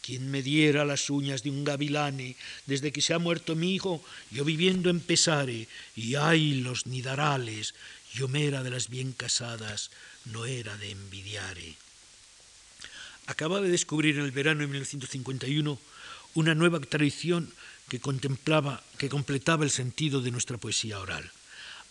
[0.03, 4.05] Quien me diera las uñas de un gavilane, desde que se ha muerto mi hijo,
[4.31, 7.75] yo viviendo en Pesare, y ay los nidarales,
[8.13, 9.91] yo me era de las bien casadas,
[10.27, 11.77] no era de envidiare.
[13.27, 15.79] Acaba de descubrir en el verano de 1951
[16.35, 17.51] una nueva tradición
[17.89, 21.31] que contemplaba, que completaba el sentido de nuestra poesía oral.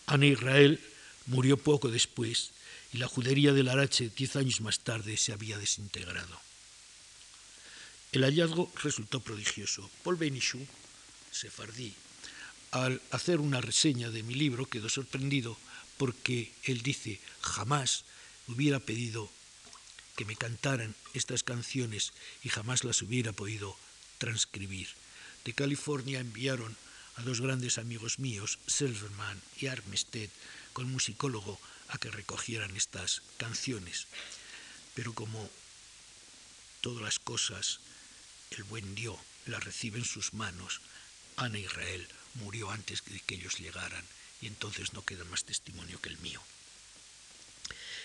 [0.06, 0.78] Ana Israel
[1.26, 2.50] Murió poco después
[2.92, 6.40] y la judería del Arache, diez años más tarde, se había desintegrado.
[8.12, 9.90] El hallazgo resultó prodigioso.
[10.04, 10.64] Paul Benichou,
[11.32, 11.92] sefardí,
[12.70, 15.56] al hacer una reseña de mi libro quedó sorprendido
[15.96, 18.04] porque él dice, jamás
[18.46, 19.30] hubiera pedido
[20.16, 23.76] que me cantaran estas canciones y jamás las hubiera podido
[24.18, 24.88] transcribir.
[25.44, 26.76] De California enviaron
[27.16, 30.30] a dos grandes amigos míos, Silverman y Armstead,
[30.74, 31.58] con musicólogo,
[31.88, 34.06] a que recogieran estas canciones.
[34.94, 35.48] Pero como
[36.82, 37.80] todas las cosas,
[38.50, 40.80] el buen Dios las recibe en sus manos,
[41.36, 44.04] Ana Israel murió antes de que ellos llegaran
[44.40, 46.40] y entonces no queda más testimonio que el mío.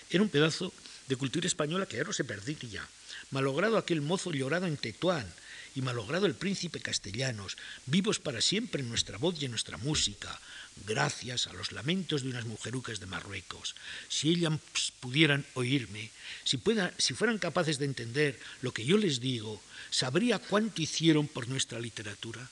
[0.09, 0.73] Era un pedazo
[1.07, 2.87] de cultura española que ya no se perdía,
[3.31, 5.27] malogrado aquel mozo llorado en Tetuán,
[5.75, 10.39] y malogrado el príncipe castellanos, vivos para siempre en nuestra voz y en nuestra música,
[10.85, 13.75] gracias a los lamentos de unas mujerucas de Marruecos.
[14.07, 14.53] Si ellas
[14.99, 16.11] pudieran oírme,
[16.43, 16.59] si,
[16.97, 21.79] si fueran capaces de entender lo que yo les digo, sabría cuánto hicieron por nuestra
[21.79, 22.49] literatura,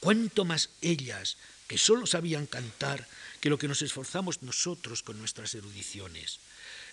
[0.00, 1.36] cuánto más ellas,
[1.68, 3.06] que solo sabían cantar,
[3.40, 6.38] que lo que nos esforzamos nosotros con nuestras erudiciones.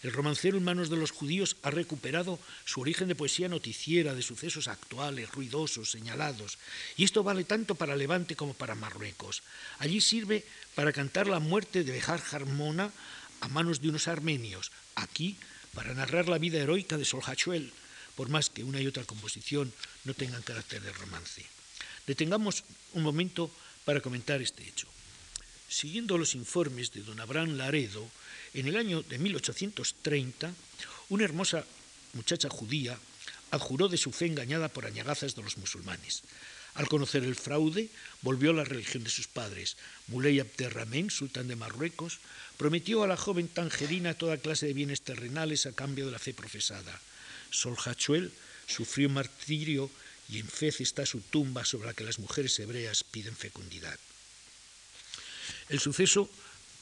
[0.02, 4.22] El romancero en manos de los judíos ha recuperado su origen de poesía noticiera, de
[4.22, 6.58] sucesos actuales, ruidosos, señalados.
[6.96, 9.44] Y esto vale tanto para Levante como para Marruecos.
[9.80, 12.92] Allí sirve para cantar la muerte de Bejar Harmona
[13.42, 14.72] a manos de unos armenios.
[14.96, 15.38] Aquí,
[15.74, 17.74] para narrar la vida heroica de Solhachuel,
[18.16, 19.74] por más que una y otra composición
[20.06, 21.46] no tengan carácter de romance.
[22.08, 23.52] Detengamos un momento
[23.84, 24.88] para comentar este hecho.
[25.68, 28.10] Siguiendo los informes de don Abraham Laredo,
[28.54, 30.54] en el año de 1830,
[31.10, 31.66] una hermosa
[32.14, 32.98] muchacha judía
[33.52, 36.24] adjuró de su fe engañada por añagazas de los musulmanes.
[36.76, 37.90] Al conocer el fraude,
[38.22, 39.76] volvió a la religión de sus padres.
[40.08, 42.20] Muley Abderramén, sultán de Marruecos,
[42.58, 46.34] prometió a la joven tangerina toda clase de bienes terrenales a cambio de la fe
[46.34, 47.02] profesada.
[47.50, 48.32] Solhachuel
[48.68, 49.90] sufrió martirio
[50.30, 53.98] y en Fez está su tumba sobre la que las mujeres hebreas piden fecundidad.
[55.70, 56.30] El suceso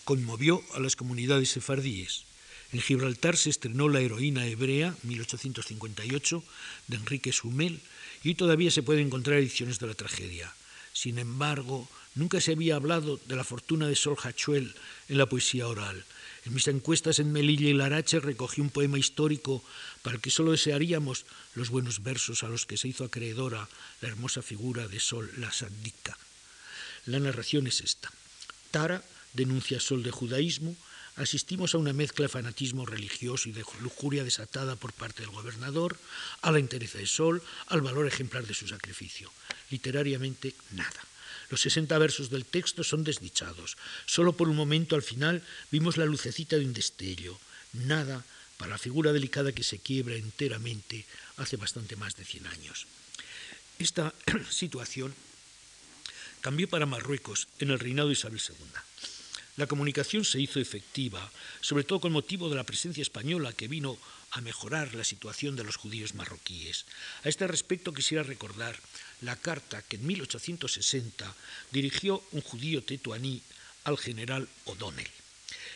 [0.08, 2.24] conmovió a las comunidades sefardíes.
[2.72, 6.42] En Gibraltar se estrenó La heroína hebrea, 1858,
[6.88, 7.82] de Enrique Sumel,
[8.24, 10.54] y todavía se pueden encontrar ediciones de la tragedia.
[10.94, 14.74] Sin embargo, nunca se había hablado de la fortuna de Sol Hachuel
[15.10, 16.06] en la poesía oral.
[16.46, 19.62] En mis encuestas en Melilla y Larache recogí un poema histórico
[20.04, 23.68] para el que solo desearíamos los buenos versos a los que se hizo acreedora
[24.00, 26.18] la hermosa figura de Sol la Sandica.
[27.08, 28.10] La narración es esta.
[28.72, 30.76] Tara denuncia Sol de judaísmo,
[31.16, 35.98] asistimos a una mezcla de fanatismo religioso y de lujuria desatada por parte del gobernador,
[36.42, 39.32] a la entereza de Sol, al valor ejemplar de su sacrificio.
[39.70, 41.02] Literariamente, nada.
[41.50, 43.78] Los 60 versos del texto son desdichados.
[44.06, 47.40] Solo por un momento al final vimos la lucecita de un destello.
[47.74, 48.24] Nada
[48.58, 51.06] para la figura delicada que se quiebra enteramente
[51.38, 52.88] hace bastante más de 100 años.
[53.80, 54.14] Esta
[54.50, 55.14] situación
[56.42, 58.56] cambió para Marruecos en el reinado de Isabel II.
[59.58, 63.98] La comunicación se hizo efectiva, sobre todo con motivo de la presencia española que vino
[64.30, 66.86] a mejorar la situación de los judíos marroquíes.
[67.24, 68.78] A este respecto quisiera recordar
[69.22, 71.26] la carta que en 1860
[71.72, 73.42] dirigió un judío tetuaní
[73.84, 75.10] al general O'Donnell.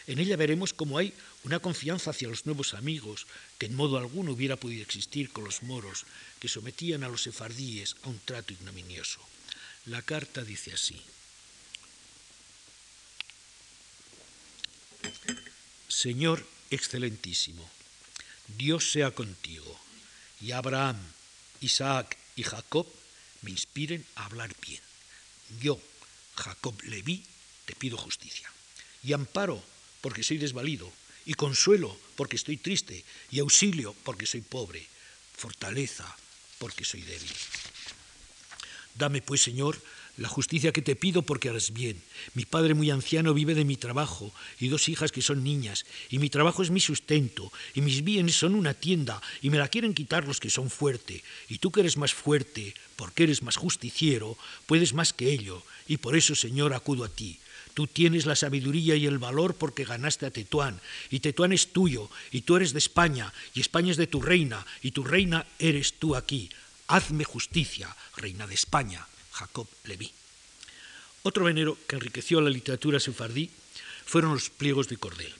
[0.05, 1.13] En ella veremos cómo hay
[1.43, 3.25] una confianza hacia los nuevos amigos
[3.57, 6.05] que en modo alguno hubiera podido existir con los moros
[6.39, 9.21] que sometían a los sefardíes a un trato ignominioso.
[9.85, 11.01] La carta dice así.
[15.91, 17.69] Señor excelentísimo,
[18.57, 19.77] Dios sea contigo,
[20.39, 20.97] y Abraham,
[21.59, 22.87] Isaac y Jacob
[23.41, 24.81] me inspiren a hablar bien.
[25.59, 25.79] Yo,
[26.35, 27.25] Jacob Leví,
[27.65, 28.49] te pido justicia,
[29.03, 29.61] y amparo
[29.99, 30.91] porque soy desvalido,
[31.25, 34.87] y consuelo porque estoy triste, y auxilio porque soy pobre,
[35.35, 36.07] fortaleza
[36.57, 37.35] porque soy débil.
[38.95, 39.81] Dame pues, Señor,
[40.17, 42.01] la justicia que te pido porque harás bien.
[42.33, 46.19] Mi padre muy anciano vive de mi trabajo y dos hijas que son niñas, y
[46.19, 49.93] mi trabajo es mi sustento, y mis bienes son una tienda, y me la quieren
[49.93, 51.23] quitar los que son fuerte.
[51.49, 55.97] Y tú que eres más fuerte, porque eres más justiciero, puedes más que ello, y
[55.97, 57.39] por eso, Señor, acudo a ti.
[57.73, 62.09] Tú tienes la sabiduría y el valor porque ganaste a Tetuán, y Tetuán es tuyo,
[62.31, 65.93] y tú eres de España, y España es de tu reina, y tu reina eres
[65.93, 66.49] tú aquí.
[66.87, 69.07] Hazme justicia, reina de España.
[69.41, 70.11] Jacob Leví.
[71.23, 73.49] Otro venero que enriqueció la literatura sefardí
[74.05, 75.33] fueron los pliegos de cordel.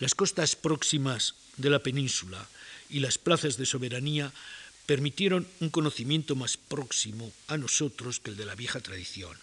[0.00, 2.46] Las costas próximas de la península
[2.90, 4.32] y las plazas de soberanía
[4.86, 9.36] permitieron un conocimiento más próximo a nosotros que el de la vieja tradición.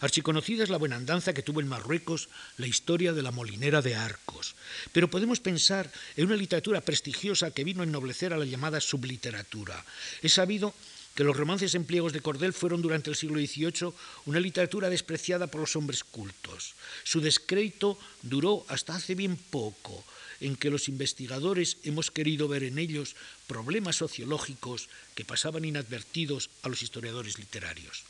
[0.00, 3.94] Archiconocida es la buena andanza que tuvo en Marruecos la historia de la molinera de
[3.94, 4.56] Arcos,
[4.92, 9.84] pero podemos pensar en una literatura prestigiosa que vino a ennoblecer a la llamada subliteratura.
[10.20, 10.74] Es sabido
[11.14, 13.92] que los romances en pliegos de cordel fueron durante el siglo XVIII
[14.26, 16.74] una literatura despreciada por los hombres cultos.
[17.04, 20.04] Su descrédito duró hasta hace bien poco,
[20.40, 23.14] en que los investigadores hemos querido ver en ellos
[23.46, 28.02] problemas sociológicos que pasaban inadvertidos a los historiadores literarios.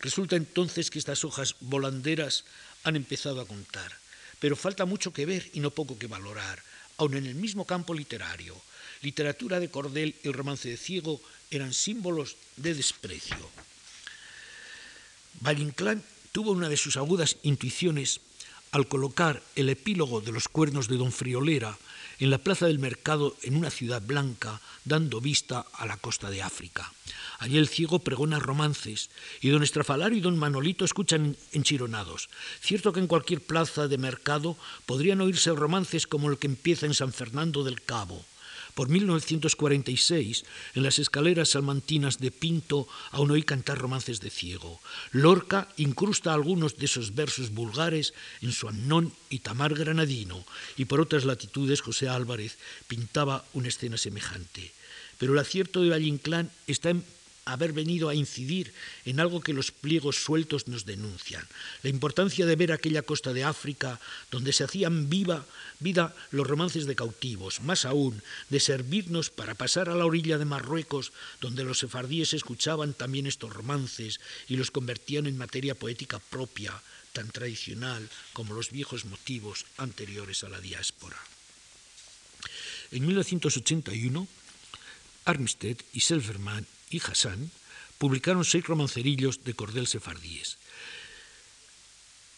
[0.00, 2.44] Resulta entonces que estas hojas volanderas
[2.84, 3.96] han empezado a contar,
[4.40, 6.62] pero falta mucho que ver y no poco que valorar,
[6.98, 8.60] aun en el mismo campo literario.
[9.02, 13.50] Literatura de cordel y el romance de ciego eran símbolos de desprecio.
[15.40, 15.72] Valle
[16.30, 18.20] tuvo una de sus agudas intuiciones
[18.72, 21.76] al colocar el epílogo de los cuernos de Don Friolera
[22.18, 26.40] en la plaza del mercado en una ciudad blanca, dando vista a la costa de
[26.40, 26.92] África.
[27.38, 32.30] Allí el ciego pregona romances y don Estrafalario y don Manolito escuchan enchironados.
[32.60, 36.94] Cierto que en cualquier plaza de mercado podrían oírse romances como el que empieza en
[36.94, 38.24] San Fernando del Cabo,
[38.74, 40.44] por 1946,
[40.74, 44.80] en las escaleras salmantinas de Pinto, aún oí cantar romances de ciego.
[45.12, 50.44] Lorca incrusta algunos de esos versos vulgares en su Annón y Tamar Granadino,
[50.76, 52.58] y por otras latitudes José Álvarez
[52.88, 54.72] pintaba una escena semejante.
[55.18, 56.18] Pero el acierto de Valle
[56.66, 57.04] está en
[57.44, 58.72] haber venido a incidir
[59.04, 61.46] en algo que los pliegos sueltos nos denuncian,
[61.82, 65.44] la importancia de ver aquella costa de África donde se hacían viva
[65.80, 70.44] vida los romances de cautivos, más aún de servirnos para pasar a la orilla de
[70.44, 76.72] Marruecos donde los sefardíes escuchaban también estos romances y los convertían en materia poética propia,
[77.12, 81.16] tan tradicional como los viejos motivos anteriores a la diáspora.
[82.90, 84.28] En 1981,
[85.24, 87.50] Armstead y Selverman y Hassan
[87.98, 90.58] publicaron seis romancerillos de cordel sefardíes.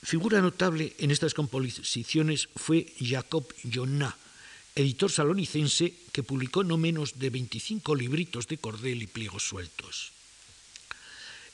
[0.04, 4.14] Figura notable en estas composiciones fue Jacob Jonna,
[4.74, 10.12] editor salonicense que publicó no menos de 25 libritos de cordel y pliegos sueltos.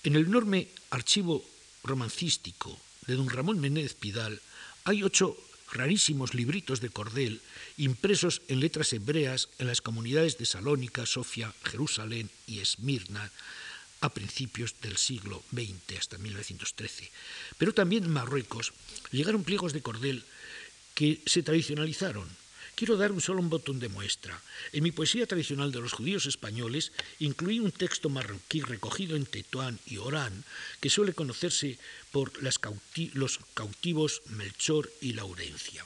[0.03, 1.45] En el enorme archivo
[1.85, 2.77] romancístico
[3.07, 4.41] de don Ramón Menéndez Pidal
[4.85, 5.37] hay ocho
[5.73, 7.41] rarísimos libritos de cordel
[7.77, 13.31] impresos en letras hebreas en las comunidades de Salónica, Sofía, Jerusalén y Esmirna
[14.01, 17.11] a principios del siglo XX hasta 1913.
[17.59, 18.73] Pero también en Marruecos
[19.13, 20.25] llegaron pliegos de cordel
[20.95, 22.29] que se tradicionalizaron
[22.81, 24.41] Quiero dar un solo botón de muestra.
[24.73, 29.79] En mi poesía tradicional de los judíos españoles incluí un texto marroquí recogido en Tetuán
[29.85, 30.33] y Orán
[30.81, 31.77] que suele conocerse
[32.11, 32.59] por los
[33.53, 35.85] cautivos Melchor y Laurencia.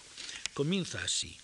[0.54, 1.36] Comienza así.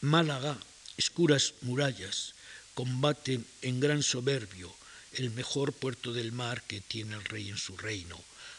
[0.00, 0.56] Málaga,
[0.96, 2.32] escuras murallas,
[2.72, 4.74] combaten en gran soberbio
[5.12, 8.18] el mejor puerto del mar que tiene el rey en su reino.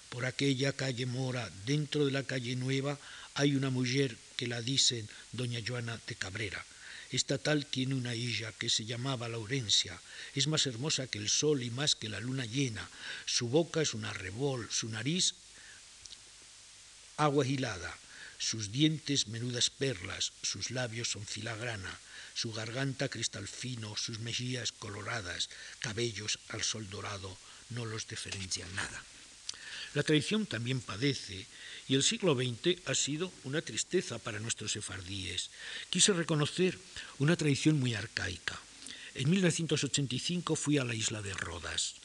[0.09, 2.99] Por aquella calle mora, dentro de la calle nueva,
[3.36, 6.65] hay una mujer que la dicen doña Joana de Cabrera.
[7.11, 9.99] Esta tal tiene una hija que se llamaba Laurencia.
[10.33, 12.89] Es más hermosa que el sol y más que la luna llena.
[13.25, 15.36] Su boca es una rebol, su nariz
[17.17, 17.97] agua hilada,
[18.38, 21.99] sus dientes menudas perlas, sus labios son filagrana,
[22.33, 27.38] su garganta cristal fino, sus mejillas coloradas, cabellos al sol dorado,
[27.69, 29.03] no los diferencian nada.
[29.93, 31.47] La tradición también padece
[31.88, 35.49] y el siglo XX ha sido una tristeza para nuestros sefardíes.
[35.89, 36.77] Quise reconocer
[37.19, 38.59] una tradición muy arcaica.
[39.13, 41.95] En 1985 fui a la isla de Rodas,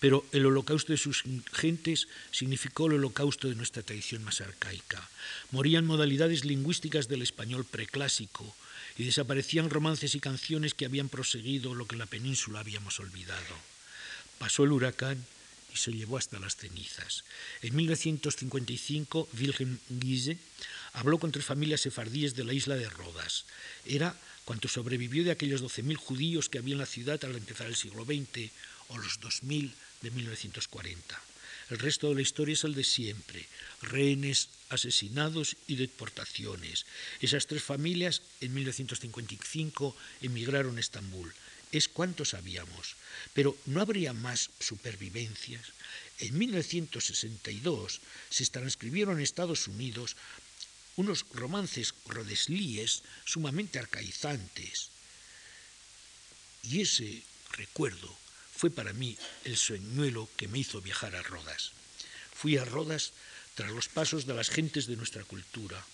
[0.00, 1.22] pero el holocausto de sus
[1.52, 5.08] gentes significó el holocausto de nuestra tradición más arcaica.
[5.52, 8.54] Morían modalidades lingüísticas del español preclásico
[8.98, 13.54] y desaparecían romances y canciones que habían proseguido lo que en la península habíamos olvidado.
[14.38, 15.24] Pasó el huracán
[15.76, 17.24] se llevó hasta las cenizas.
[17.62, 20.38] En 1955, Wilhelm Giese
[20.92, 23.44] habló con tres familias sefardíes de la isla de Rodas.
[23.84, 27.76] Era cuanto sobrevivió de aquellos 12.000 judíos que había en la ciudad al empezar el
[27.76, 28.50] siglo XX
[28.88, 29.72] o los 2.000
[30.02, 31.22] de 1940.
[31.68, 33.44] El resto de la historia es el de siempre,
[33.82, 36.86] rehenes, asesinados y deportaciones.
[37.20, 41.34] Esas tres familias en 1955 emigraron a Estambul
[41.76, 42.96] es cuanto sabíamos,
[43.34, 45.72] pero no habría más supervivencias.
[46.18, 48.00] En 1962
[48.30, 50.16] se transcribieron en Estados Unidos
[50.96, 54.90] unos romances rodeslíes sumamente arcaizantes.
[56.62, 57.22] Y ese
[57.52, 58.16] recuerdo
[58.56, 61.72] fue para mí el sueñuelo que me hizo viajar a Rodas.
[62.34, 63.12] Fui a Rodas
[63.54, 65.84] tras los pasos de las gentes de nuestra cultura.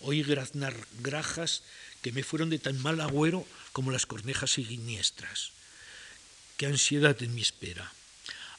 [0.00, 1.62] Oí graznar grajas
[2.06, 5.50] que me fueron de tan mal agüero como las cornejas siniestras.
[6.56, 7.92] Qué ansiedad en mi espera.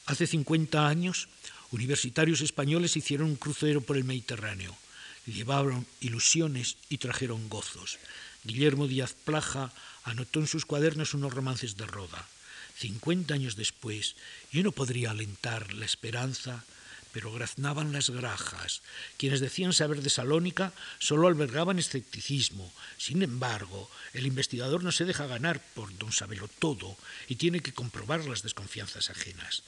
[0.04, 1.28] Hace 50 años,
[1.70, 4.76] universitarios españoles hicieron un crucero por el Mediterráneo.
[5.24, 7.98] Llevaron ilusiones y trajeron gozos.
[8.44, 9.72] Guillermo Díaz Plaja
[10.04, 12.28] anotó en sus cuadernos unos romances de Roda.
[12.76, 14.14] 50 años después,
[14.52, 16.64] yo no podría alentar la esperanza
[17.12, 18.82] pero graznaban las grajas.
[19.16, 22.72] Quienes decían saber de Salónica solo albergaban escepticismo.
[22.96, 26.96] Sin embargo, el investigador no se deja ganar por don saberlo todo
[27.28, 29.62] y tiene que comprobar las desconfianzas ajenas.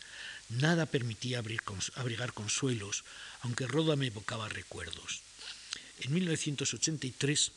[0.49, 1.43] Nada permitía
[1.95, 3.05] abrigar consuelos,
[3.43, 5.23] aunque Roda me evocaba recuerdos.
[6.01, 7.53] En 1983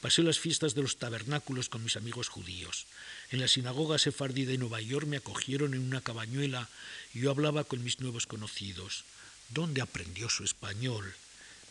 [0.00, 2.86] pasé las fiestas de los tabernáculos con mis amigos judíos.
[3.30, 6.68] En la sinagoga sefardí de Nueva York me acogieron en una cabañuela
[7.14, 9.04] y yo hablaba con mis nuevos conocidos.
[9.50, 11.14] ¿Dónde aprendió su español?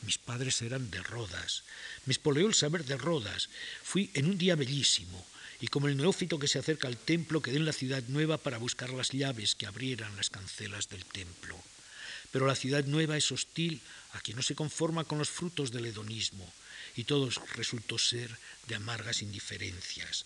[0.01, 1.63] Mis padres eran de Rodas.
[2.05, 3.49] Me espoleó el saber de Rodas.
[3.83, 5.25] Fui en un día bellísimo
[5.59, 8.57] y como el neófito que se acerca al templo quedé en la ciudad nueva para
[8.57, 11.57] buscar las llaves que abrieran las cancelas del templo.
[12.31, 15.85] Pero la ciudad nueva es hostil a quien no se conforma con los frutos del
[15.85, 16.51] hedonismo
[16.97, 18.35] y todo resultó ser
[18.67, 20.25] de amargas indiferencias.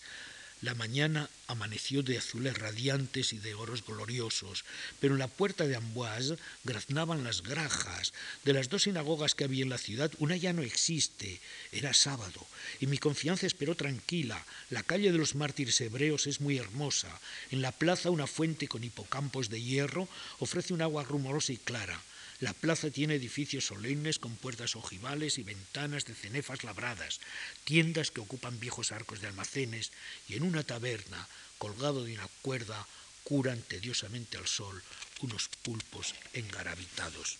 [0.62, 4.64] La mañana amaneció de azules radiantes y de oros gloriosos,
[5.00, 8.12] pero en la puerta de Amboise graznaban las grajas.
[8.44, 11.40] De las dos sinagogas que había en la ciudad, una ya no existe.
[11.72, 12.46] Era sábado,
[12.78, 14.46] y mi confianza esperó tranquila.
[14.70, 17.10] La calle de los mártires hebreos es muy hermosa.
[17.50, 20.08] En la plaza una fuente con hipocampos de hierro
[20.38, 22.00] ofrece un agua rumorosa y clara.
[22.42, 27.20] La plaza tiene edificios solemnes con puertas ojivales y ventanas de cenefas labradas,
[27.62, 29.92] tiendas que ocupan viejos arcos de almacenes
[30.28, 31.28] y en una taberna,
[31.58, 32.84] colgado de una cuerda,
[33.22, 34.82] curan tediosamente al sol
[35.20, 37.38] unos pulpos engarabitados.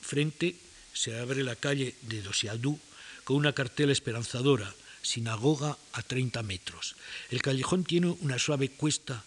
[0.00, 0.54] Frente
[0.94, 2.78] se abre la calle de Dosiadú
[3.24, 4.72] con una cartela esperanzadora,
[5.02, 6.94] sinagoga a 30 metros.
[7.30, 9.24] El callejón tiene una suave cuesta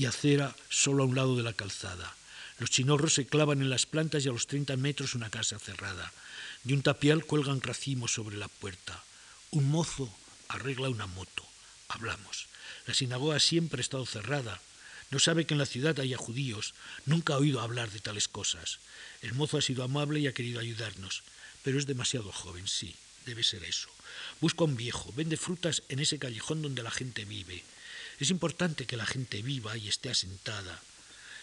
[0.00, 2.16] y acera solo a un lado de la calzada.
[2.58, 6.10] Los chinorros se clavan en las plantas y a los 30 metros una casa cerrada.
[6.64, 9.04] De un tapial cuelgan racimos sobre la puerta.
[9.50, 10.10] Un mozo
[10.48, 11.44] arregla una moto.
[11.88, 12.46] Hablamos.
[12.86, 14.62] La sinagoga siempre ha estado cerrada.
[15.10, 16.72] No sabe que en la ciudad haya judíos.
[17.04, 18.78] Nunca ha oído hablar de tales cosas.
[19.20, 21.24] El mozo ha sido amable y ha querido ayudarnos.
[21.62, 22.96] Pero es demasiado joven, sí.
[23.26, 23.90] Debe ser eso.
[24.40, 25.12] Busca a un viejo.
[25.14, 27.62] Vende frutas en ese callejón donde la gente vive.
[28.20, 30.78] Es importante que la gente viva y esté asentada.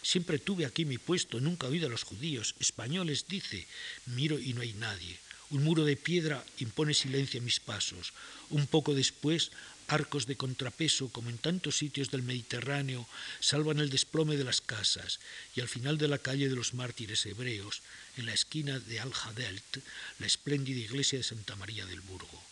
[0.03, 2.53] Siempre tuve aquí mi puesto, nunca oído a los judíos.
[2.59, 3.65] Españoles, dice,
[4.05, 5.17] miro y no hay nadie.
[5.49, 8.13] Un muro de piedra impone silencio a mis pasos.
[8.51, 9.51] Un poco después,
[9.87, 13.07] arcos de contrapeso, como en tantos sitios del Mediterráneo,
[13.39, 15.19] salvan el desplome de las casas,
[15.55, 17.81] y al final de la calle de los mártires hebreos,
[18.17, 19.79] en la esquina de Al-Hadelt,
[20.19, 22.43] la espléndida iglesia de Santa María del Burgo.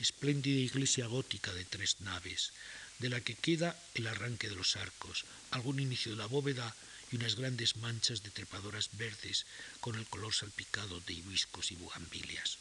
[0.00, 2.52] Espléndida iglesia gótica de tres naves,
[3.00, 6.74] de la que queda el arranque de los arcos, algún inicio de la bóveda
[7.10, 9.46] y unas grandes manchas de trepadoras verdes
[9.80, 12.58] con el color salpicado de hibiscos y bugambilias.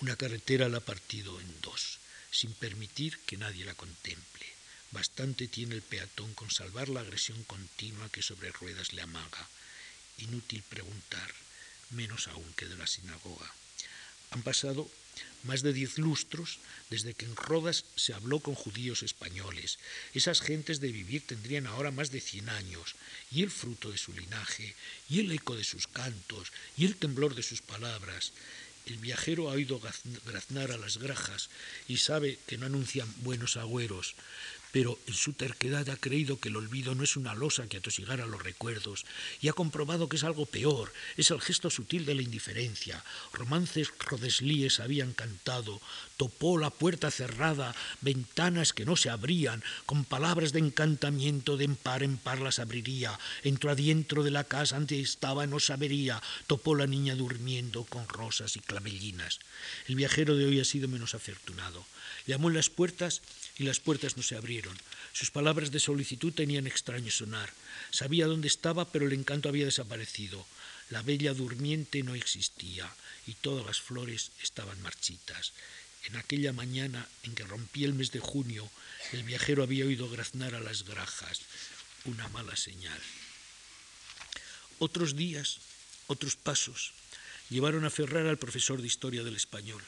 [0.00, 1.98] Una carretera la ha partido en dos,
[2.30, 4.46] sin permitir que nadie la contemple.
[4.92, 9.48] Bastante tiene el peatón con salvar la agresión continua que sobre ruedas le amaga.
[10.18, 11.32] Inútil preguntar,
[11.90, 13.52] menos aún que de la sinagoga.
[14.30, 14.90] Han pasado
[15.44, 16.58] más de diez lustros
[16.90, 19.78] desde que en Rodas se habló con judíos españoles.
[20.12, 22.94] Esas gentes de vivir tendrían ahora más de cien años,
[23.30, 24.74] y el fruto de su linaje,
[25.08, 28.32] y el eco de sus cantos, y el temblor de sus palabras.
[28.86, 29.80] El viajero ha oído
[30.26, 31.48] graznar a las grajas
[31.86, 34.14] y sabe que no anuncian buenos agüeros,
[34.72, 38.26] pero en su terquedad ha creído que el olvido no es una losa que atosigara
[38.26, 39.04] los recuerdos
[39.40, 43.04] y ha comprobado que es algo peor, es el gesto sutil de la indiferencia.
[43.32, 45.80] Romances rodeslíes habían cantado,
[46.16, 51.76] topó la puerta cerrada, ventanas que no se abrían, con palabras de encantamiento de en
[51.76, 56.74] par en par las abriría, entró adentro de la casa ante estaba no sabería, topó
[56.74, 59.38] la niña durmiendo con rosas y clavellinas.
[59.86, 61.84] El viajero de hoy ha sido menos afortunado.
[62.26, 63.22] Llamó en las puertas
[63.60, 64.74] y las puertas no se abrieron.
[65.12, 67.52] Sus palabras de solicitud tenían extraño sonar.
[67.90, 70.46] Sabía dónde estaba, pero el encanto había desaparecido.
[70.88, 72.90] La bella durmiente no existía
[73.26, 75.52] y todas las flores estaban marchitas.
[76.06, 78.66] En aquella mañana en que rompí el mes de junio,
[79.12, 81.42] el viajero había oído graznar a las grajas.
[82.06, 82.98] Una mala señal.
[84.78, 85.58] Otros días,
[86.06, 86.92] otros pasos,
[87.50, 89.82] llevaron a Ferrara al profesor de historia del español.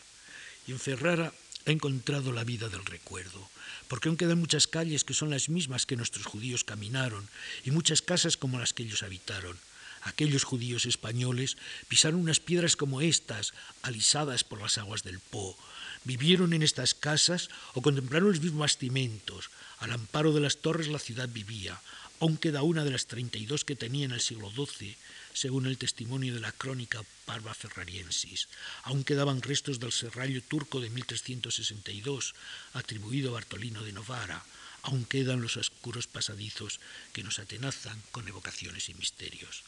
[0.66, 1.32] Y en Ferrara
[1.66, 3.48] ha encontrado la vida del recuerdo,
[3.88, 7.28] porque aún quedan muchas calles que son las mismas que nuestros judíos caminaron
[7.64, 9.56] y muchas casas como las que ellos habitaron.
[10.02, 11.56] Aquellos judíos españoles
[11.86, 15.56] pisaron unas piedras como estas, alisadas por las aguas del Po.
[16.04, 19.50] Vivieron en estas casas o contemplaron los mismos bastimentos.
[19.78, 21.80] Al amparo de las torres la ciudad vivía.
[22.18, 24.96] Aún queda una de las 32 que tenía en el siglo XII,
[25.34, 28.48] según el testimonio de la crónica Parva Ferrariensis.
[28.84, 32.34] Aún quedaban restos del serrallo turco de 1362,
[32.74, 34.44] atribuido a Bartolino de Novara.
[34.82, 36.80] Aún quedan los oscuros pasadizos
[37.12, 39.62] que nos atenazan con evocaciones y misterios.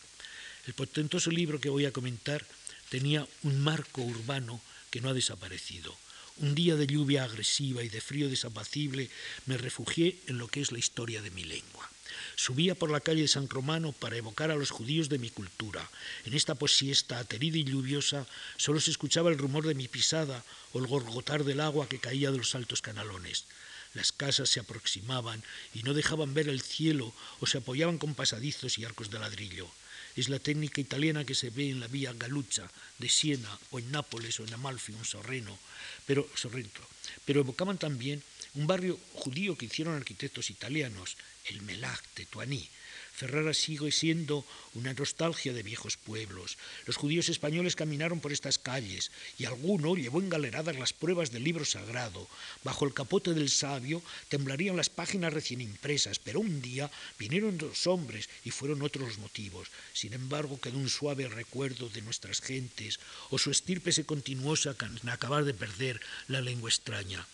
[0.67, 2.45] El potentoso libro que voy a comentar
[2.89, 4.61] tenía un marco urbano
[4.91, 5.97] que no ha desaparecido.
[6.39, 9.09] Un día de lluvia agresiva y de frío desapacible
[9.47, 11.89] me refugié en lo que es la historia de mi lengua.
[12.37, 15.89] Subía por la calle de San Romano para evocar a los judíos de mi cultura.
[16.25, 18.27] En esta posiesta aterida y lluviosa
[18.57, 22.31] solo se escuchaba el rumor de mi pisada o el gorgotar del agua que caía
[22.31, 23.47] de los altos canalones.
[23.95, 28.79] Las casas se aproximaban y no dejaban ver el cielo o se apoyaban con pasadizos
[28.79, 29.71] y arcos de ladrillo.
[30.17, 33.91] Es la técnica italiana que se ve en la vía Galucha de Siena o en
[33.91, 35.59] Nápoles o en Amalfi, un Sorreno,
[36.07, 36.81] pero, Sorrento.
[37.25, 38.23] Pero evocaban también
[38.55, 42.69] un barrio judío que hicieron arquitectos italianos, el Melag de Tuaní.
[43.15, 44.45] Ferrara sigue siendo
[44.75, 46.59] una nostalgia de viejos pueblos.
[46.85, 51.65] Los judíos españoles caminaron por estas calles y alguno llevó engaleradas las pruebas del libro
[51.65, 52.27] sagrado.
[52.65, 57.87] Bajo el capote del sabio temblarían las páginas recién impresas, pero un día vinieron dos
[57.87, 59.69] hombres y fueron otros los motivos.
[59.93, 62.99] Sin embargo, quedó un suave recuerdo de nuestras gentes,
[63.31, 64.73] o su estirpe se continuó sin
[65.09, 67.25] acabar de perder la lengua extraña.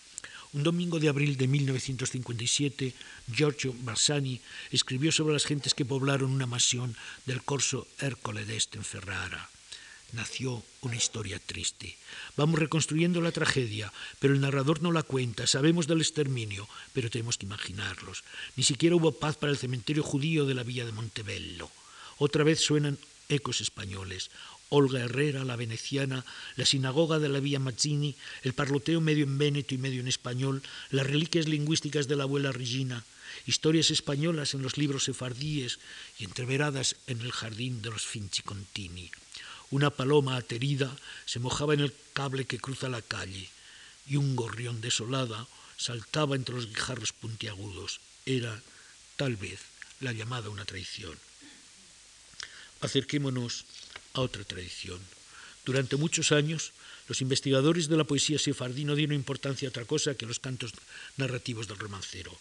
[0.53, 2.93] Un domingo de abril de 1957,
[3.31, 4.41] Giorgio Barsani
[4.73, 9.49] escribió sobre las gentes que poblaron una mansión del corso Ercole d'Este en Ferrara.
[10.13, 11.97] Nació una historia triste.
[12.37, 15.47] Vamos reconstruyendo la tragedia, pero el narrador no la cuenta.
[15.47, 18.25] Sabemos del exterminio, pero tenemos que imaginarlos.
[18.57, 21.71] Ni siquiera hubo paz para el cementerio judío de la villa de Montebello.
[22.19, 22.99] Otra vez suenan
[23.29, 24.31] ecos españoles.
[24.71, 26.25] Olga Herrera, la veneciana,
[26.57, 30.63] la sinagoga de la Villa Mazzini, el parloteo medio en véneto y medio en español,
[30.91, 33.05] las reliquias lingüísticas de la abuela Regina,
[33.47, 35.81] historias españolas en los libros sefardíes
[36.19, 39.11] y entreveradas en el jardín de los Finchicontini.
[39.71, 40.97] Una paloma aterida
[41.27, 43.49] se mojaba en el cable que cruza la calle
[44.09, 45.47] y un gorrión desolada
[45.77, 48.01] saltaba entre los guijarros puntiagudos.
[48.27, 48.63] Era,
[49.17, 49.61] tal vez,
[50.01, 51.17] la llamada una traición.
[52.81, 53.65] Acerquémonos
[54.15, 55.01] a otra tradición.
[55.65, 56.73] Durante muchos años,
[57.09, 60.73] los investigadores de la poesía sefardí no dieron importancia a otra cosa que los cantos
[61.17, 62.33] narrativos del romancero.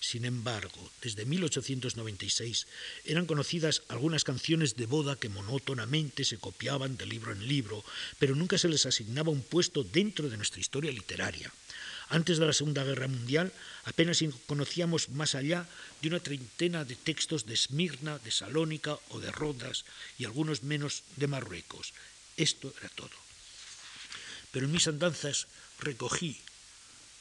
[0.00, 2.66] Sin embargo, desde 1896
[3.04, 7.84] eran conocidas algunas canciones de boda que monótonamente se copiaban de libro en libro,
[8.18, 11.50] pero nunca se les asignaba un puesto dentro de nuestra historia literaria.
[12.10, 13.52] Antes de la Segunda Guerra Mundial
[13.84, 15.68] apenas conocíamos más allá
[16.00, 19.84] de una treintena de textos de Esmirna, de Salónica o de Rodas
[20.18, 21.92] y algunos menos de Marruecos.
[22.36, 23.16] Esto era todo.
[24.52, 25.48] Pero en mis andanzas
[25.80, 26.40] recogí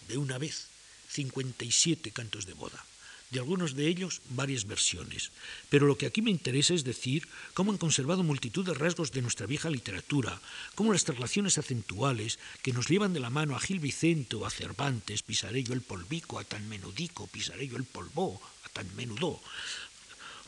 [0.08, 0.68] de una vez
[1.10, 2.84] 57 cantos de boda
[3.30, 5.32] de algunos de ellos varias versiones.
[5.70, 9.22] Pero lo que aquí me interesa es decir cómo han conservado multitud de rasgos de
[9.22, 10.42] nuestra vieja literatura,
[10.76, 14.50] cómo las traslaciones acentuales que nos llevan de la mano a Gil Vicente o a
[14.50, 19.42] Cervantes, pisaré yo el polvico, a tan menudico, pisaré yo el polvo, a tan menudo,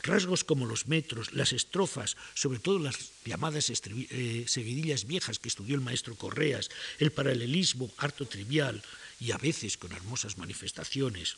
[0.02, 5.74] rasgos como los metros, las estrofas, sobre todo las llamadas eh, seguidillas viejas que estudió
[5.74, 8.82] el maestro Correas, el paralelismo harto trivial
[9.20, 11.36] y a veces con hermosas manifestaciones.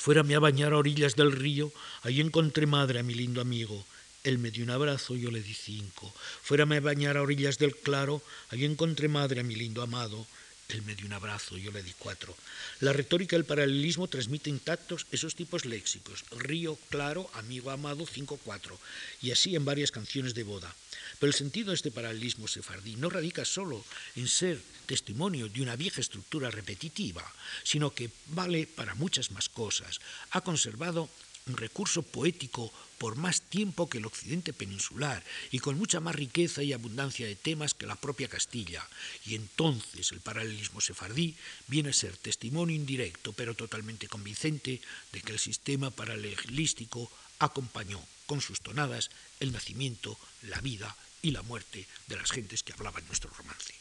[0.00, 1.70] Fuérame a bañar a orillas del río,
[2.04, 3.84] ahí encontré madre a mi lindo amigo.
[4.24, 6.10] Él me dio un abrazo, yo le di cinco.
[6.42, 10.26] Fuérame a bañar a orillas del claro, ahí encontré madre a mi lindo amado.
[10.72, 12.36] Él me dio un abrazo, yo le di cuatro.
[12.80, 16.24] La retórica del paralelismo transmite intactos esos tipos léxicos.
[16.30, 18.78] Río, claro, amigo, amado, cinco, cuatro.
[19.20, 20.74] Y así en varias canciones de boda.
[21.18, 23.84] Pero el sentido de este paralelismo sefardí no radica solo
[24.16, 27.24] en ser testimonio de una vieja estructura repetitiva,
[27.62, 30.00] sino que vale para muchas más cosas.
[30.30, 31.08] Ha conservado
[31.50, 36.62] un recurso poético por más tiempo que el occidente peninsular y con mucha más riqueza
[36.62, 38.86] y abundancia de temas que la propia Castilla.
[39.26, 41.34] Y entonces el paralelismo sefardí
[41.66, 44.80] viene a ser testimonio indirecto pero totalmente convincente
[45.12, 51.42] de que el sistema paralelístico acompañó con sus tonadas el nacimiento, la vida y la
[51.42, 53.74] muerte de las gentes que hablaban nuestro romance.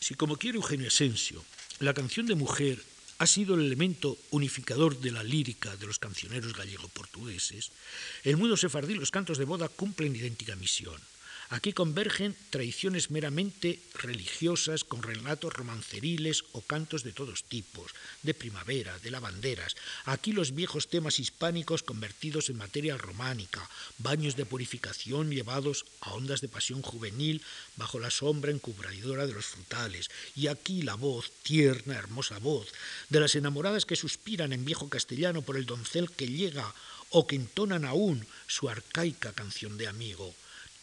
[0.00, 1.44] Si como quiere Eugenio Asensio,
[1.78, 2.82] la canción de mujer
[3.22, 7.70] ha sido el elemento unificador de la lírica de los cancioneros gallego-portugueses,
[8.24, 11.00] el mundo sefardí los cantos de boda cumplen idéntica misión.
[11.52, 17.92] Aquí convergen tradiciones meramente religiosas con relatos romanceriles o cantos de todos tipos,
[18.22, 19.76] de primavera, de lavanderas.
[20.06, 26.40] Aquí los viejos temas hispánicos convertidos en materia románica, baños de purificación llevados a ondas
[26.40, 27.42] de pasión juvenil
[27.76, 30.08] bajo la sombra encubridora de los frutales.
[30.34, 32.72] Y aquí la voz, tierna, hermosa voz,
[33.10, 36.74] de las enamoradas que suspiran en viejo castellano por el doncel que llega
[37.10, 40.34] o que entonan aún su arcaica canción de amigo.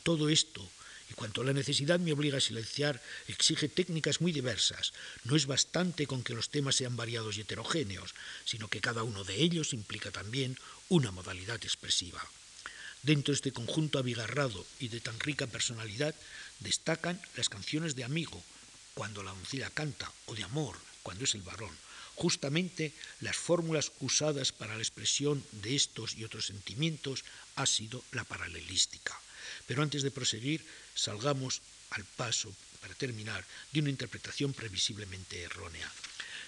[0.10, 0.68] Todo esto,
[1.12, 4.92] y cuanto la necesidad me obliga a silenciar, exige técnicas muy diversas.
[5.24, 9.24] No es bastante con que los temas sean variados y heterogéneos, sino que cada uno
[9.24, 10.58] de ellos implica también
[10.88, 12.26] una modalidad expresiva.
[13.04, 16.16] Dentro de este conjunto abigarrado y de tan rica personalidad
[16.60, 18.44] destacan las canciones de amigo,
[18.96, 21.78] cuando la doncella canta, o de amor, cuando es el varón,
[22.16, 22.92] Justamente
[23.22, 27.24] las fórmulas usadas para la expresión de estos y otros sentimientos
[27.56, 29.18] ha sido la paralelística.
[29.68, 35.92] Pero antes de proseguir, salgamos al paso, para terminar, de una interpretación previsiblemente errónea.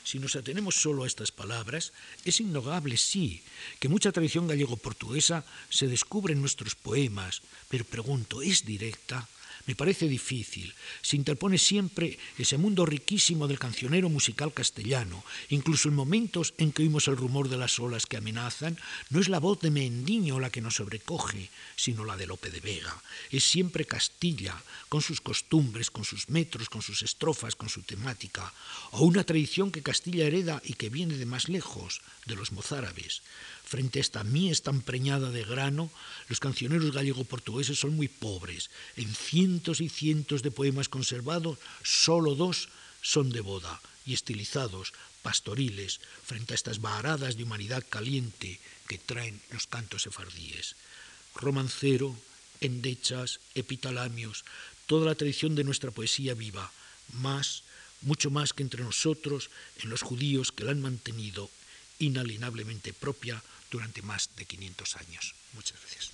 [0.04, 1.94] Si nos atenemos solo a estas palabras,
[2.26, 3.44] es innegable, sí,
[3.80, 9.28] que mucha tradición gallego-portuguesa se descubre en nuestros poemas, pero pregunto, ¿es directa?
[9.66, 10.74] Me parece difícil.
[11.02, 15.24] Se interpone siempre ese mundo riquísimo del cancionero musical castellano.
[15.50, 18.78] Incluso en momentos en que oímos el rumor de las olas que amenazan,
[19.10, 22.60] no es la voz de Mendiño la que nos sobrecoge, sino la de Lope de
[22.60, 23.02] Vega.
[23.32, 28.54] Es siempre Castilla, con sus costumbres, con sus metros, con sus estrofas, con su temática,
[28.92, 33.22] o una tradición que Castilla hereda y que viene de más lejos, de los mozárabes.
[33.72, 35.88] Frente a esta mies tan preñada de grano,
[36.28, 38.68] los cancioneros gallego-portugueses son muy pobres.
[39.00, 42.68] En cientos y cientos de poemas conservados, solo dos
[43.02, 44.92] son de boda y estilizados,
[45.24, 48.60] pastoriles, frente a estas varadas de humanidad caliente
[48.92, 50.76] que traen los cantos sefardíes.
[51.36, 52.12] Romancero,
[52.60, 54.44] endechas, epitalamios,
[54.86, 56.70] toda la tradición de nuestra poesía viva,
[57.14, 57.64] más,
[58.02, 59.50] mucho más que entre nosotros,
[59.80, 61.50] en los judíos que la han mantenido
[62.00, 63.42] inalienablemente propia
[63.72, 65.34] durante más de 500 años.
[65.54, 66.12] Muchas gracias.